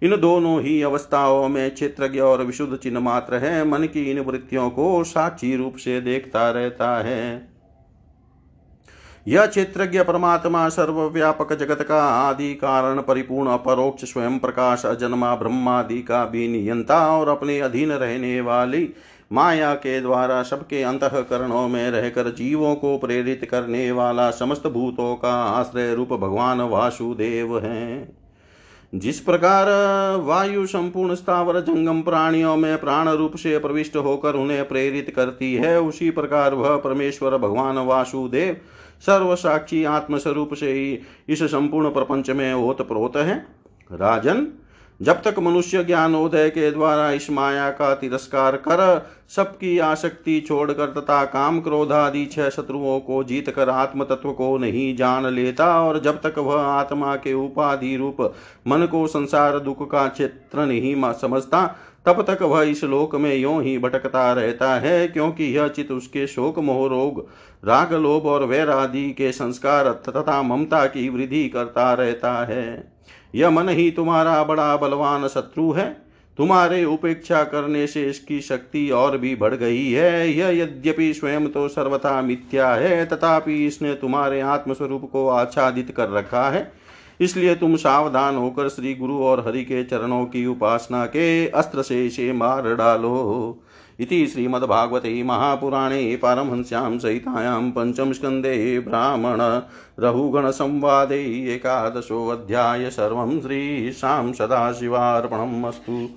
इन 0.04 0.16
दोनों 0.16 0.60
ही 0.62 0.82
अवस्थाओं 0.82 1.48
में 1.48 1.74
क्षेत्रज्ञ 1.74 2.20
और 2.20 2.42
विशुद्ध 2.42 2.76
चिन्ह 2.76 3.00
मात्र 3.00 3.34
है। 3.34 3.68
मन 3.68 3.84
की 3.84 4.10
इन 4.10 4.20
वृत्तियों 4.20 4.70
को 4.70 5.04
साक्षी 5.04 5.56
रूप 5.56 5.76
से 5.76 6.00
देखता 6.00 6.50
रहता 6.50 7.02
है। 7.02 7.48
यह 9.28 9.46
क्षेत्रज्ञ 9.46 10.02
परमात्मा 10.02 10.68
सर्वव्यापक 10.68 11.52
जगत 11.52 11.82
का 11.82 12.02
आदि 12.04 12.54
कारण, 12.54 13.00
परिपूर्ण 13.00 13.48
अपरोक्ष 13.48 14.04
स्वयं 14.04 14.38
प्रकाश, 14.38 14.86
अजन्मा, 14.86 15.34
ब्रह्मादि 15.34 16.02
का 16.02 16.24
भी 16.24 16.48
नियंता 16.48 17.18
और 17.18 17.28
अपने 17.28 17.60
अधीन 17.60 17.92
रहने 17.92 18.40
वाली 18.40 18.94
माया 19.32 19.74
के 19.74 20.00
द्वारा 20.00 20.42
सबके 20.42 20.82
अंतकरणों 20.82 21.68
में 21.68 21.90
रहकर 21.90 22.34
जीवों 22.34 22.74
को 22.74 22.98
प्रेरित 22.98 23.48
करने 23.50 23.92
वाला 23.92 24.30
समस्त 24.30 24.66
भूतों 24.66 25.14
का 25.16 25.32
आश्रय 25.32 25.94
रूप 25.94 26.12
भगवान 26.12 26.60
वासुदेव 26.60 27.58
हैं। 27.58 28.23
जिस 28.94 29.20
प्रकार 29.20 29.66
वायु 30.20 30.66
संपूर्ण 30.66 31.14
स्थावर 31.14 31.60
जंगम 31.60 32.02
प्राणियों 32.02 32.56
में 32.56 32.80
प्राण 32.80 33.08
रूप 33.08 33.36
से 33.36 33.58
प्रविष्ट 33.58 33.96
होकर 33.96 34.34
उन्हें 34.34 34.68
प्रेरित 34.68 35.12
करती 35.16 35.54
है, 35.54 35.80
उसी 35.80 36.10
प्रकार 36.10 36.54
वह 36.54 36.76
परमेश्वर 36.76 37.36
भगवान 37.38 37.78
वासुदेव 37.78 38.56
सर्वसाक्षी 39.06 39.84
आत्मस्वरूप 39.84 40.54
से 40.54 40.72
ही 40.72 40.98
इस 41.28 41.42
संपूर्ण 41.42 41.90
प्रपंच 41.90 42.30
में 42.30 42.52
ओत 42.54 42.82
प्रोत 42.82 43.16
है। 43.16 43.36
राजन 43.92 44.46
जब 45.02 45.22
तक 45.22 45.38
मनुष्य 45.38 45.84
ज्ञानोदय 45.84 46.50
के 46.50 46.70
द्वारा 46.70 47.10
इस 47.10 47.30
माया 47.30 47.70
का 47.70 47.94
तिरस्कार 47.94 48.56
कर 48.56 49.10
सबकी 49.36 49.78
आसक्ति 49.78 50.40
छोड़कर 50.40 50.86
तथा 50.86 51.24
काम 51.24 51.60
क्रोध 51.60 51.92
आदि 51.92 52.26
छह 52.26 52.48
शत्रुओं 52.48 53.00
को 53.00 53.24
जीत 53.24 53.50
कर 53.50 53.68
आत्म 53.68 54.04
तत्व 54.04 54.32
को 54.32 54.58
नहीं 54.58 54.96
जान 54.96 55.26
लेता 55.26 55.82
और 55.82 56.00
जब 56.00 56.20
तक 56.20 56.38
वह 56.38 56.62
आत्मा 56.62 57.16
के 57.16 57.32
उपाधि 57.32 57.96
रूप 57.96 58.34
मन 58.68 58.86
को 58.86 59.06
संसार 59.06 59.58
दुख 59.58 59.90
का 59.90 60.08
क्षेत्र 60.08 60.66
नहीं 60.66 61.12
समझता, 61.12 61.66
तब 62.06 62.22
तक 62.22 62.42
वह 62.42 62.62
इस 62.62 62.84
लोक 62.84 63.14
में 63.14 63.34
यों 63.36 63.62
ही 63.62 63.78
भटकता 63.78 64.32
रहता 64.32 64.74
है, 64.74 65.08
क्योंकि 65.08 65.44
यह 65.44 65.68
चित 65.68 65.92
उसके 65.92 66.26
शोक, 66.26 66.58
मोह, 66.58 66.88
रोग, 66.88 67.28
राग, 67.64 67.92
लोभ 67.92 68.26
और 68.26 68.44
वैर 68.44 68.70
आदि 68.70 69.10
के 69.10 69.32
संस्कार 69.32 69.92
तथा 69.92 70.42
ममता 70.42 70.86
की 70.86 71.08
वृद्धि 71.08 71.48
करता 71.48 71.94
रहता 71.94 72.32
है। 72.44 72.93
यह 73.34 73.50
मन 73.50 73.68
ही 73.68 73.90
तुम्हारा 73.90 74.42
बड़ा 74.44 74.76
बलवान 74.76 75.28
शत्रु 75.28 75.70
है। 75.72 75.86
तुम्हारे 76.38 76.84
उपेक्षा 76.84 77.42
करने 77.44 77.86
से 77.86 78.04
इसकी 78.04 78.40
शक्ति 78.40 78.88
और 78.90 79.16
भी 79.18 79.34
बढ़ 79.36 79.54
गई 79.54 79.90
है। 79.90 80.30
यह 80.30 80.48
यद्यपि 80.62 81.12
स्वयं 81.14 81.46
तो 81.48 81.66
सर्वथा 81.68 82.20
मिथ्या 82.22 82.68
है, 82.68 83.04
तथापि 83.06 83.66
इसने 83.66 83.94
तुम्हारे 83.94 84.40
आत्मस्वरूप 84.40 85.08
को 85.10 85.28
आच्छादित 85.28 85.90
कर 85.90 86.08
रखा 86.08 86.48
है। 86.50 86.72
इसलिए 87.20 87.54
तुम 87.54 87.76
सावधान 87.76 88.36
होकर 88.36 88.68
श्री 88.68 88.94
गुरु 88.94 89.18
और 89.18 89.44
हरि 89.46 89.62
के 89.64 89.84
चरणों 89.84 90.24
की 90.24 90.46
उपासना 90.46 91.04
के 91.06 91.46
अस्त्र 91.48 91.82
से 91.82 92.06
इसे 92.06 92.32
मार 92.32 92.74
डालो। 92.74 93.60
इति 94.00 94.26
श्रीमद्भागवते 94.26 95.22
महापुराणे 95.22 96.16
पारमहंस्यां 96.16 96.98
सहितायां 96.98 97.70
पञ्चमस्कन्दे 97.70 98.80
ब्राह्मण 98.80 99.62
रघुगणसंवादे 100.00 101.22
एकादशोऽध्याय 101.54 102.90
सर्वं 102.90 103.40
श्रीशां 103.40 104.32
सदाशिवार्पणम् 104.32 105.64
अस्तु। 105.64 106.08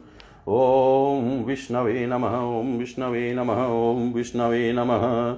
ॐ 0.49 1.43
विष्णवे 1.45 2.05
नमः, 2.05 2.37
ॐ 2.37 2.77
विष्णवे 2.77 3.33
नमः, 3.33 3.65
ॐ 3.65 4.13
विष्णवे 4.13 4.73
नमः। 4.73 5.35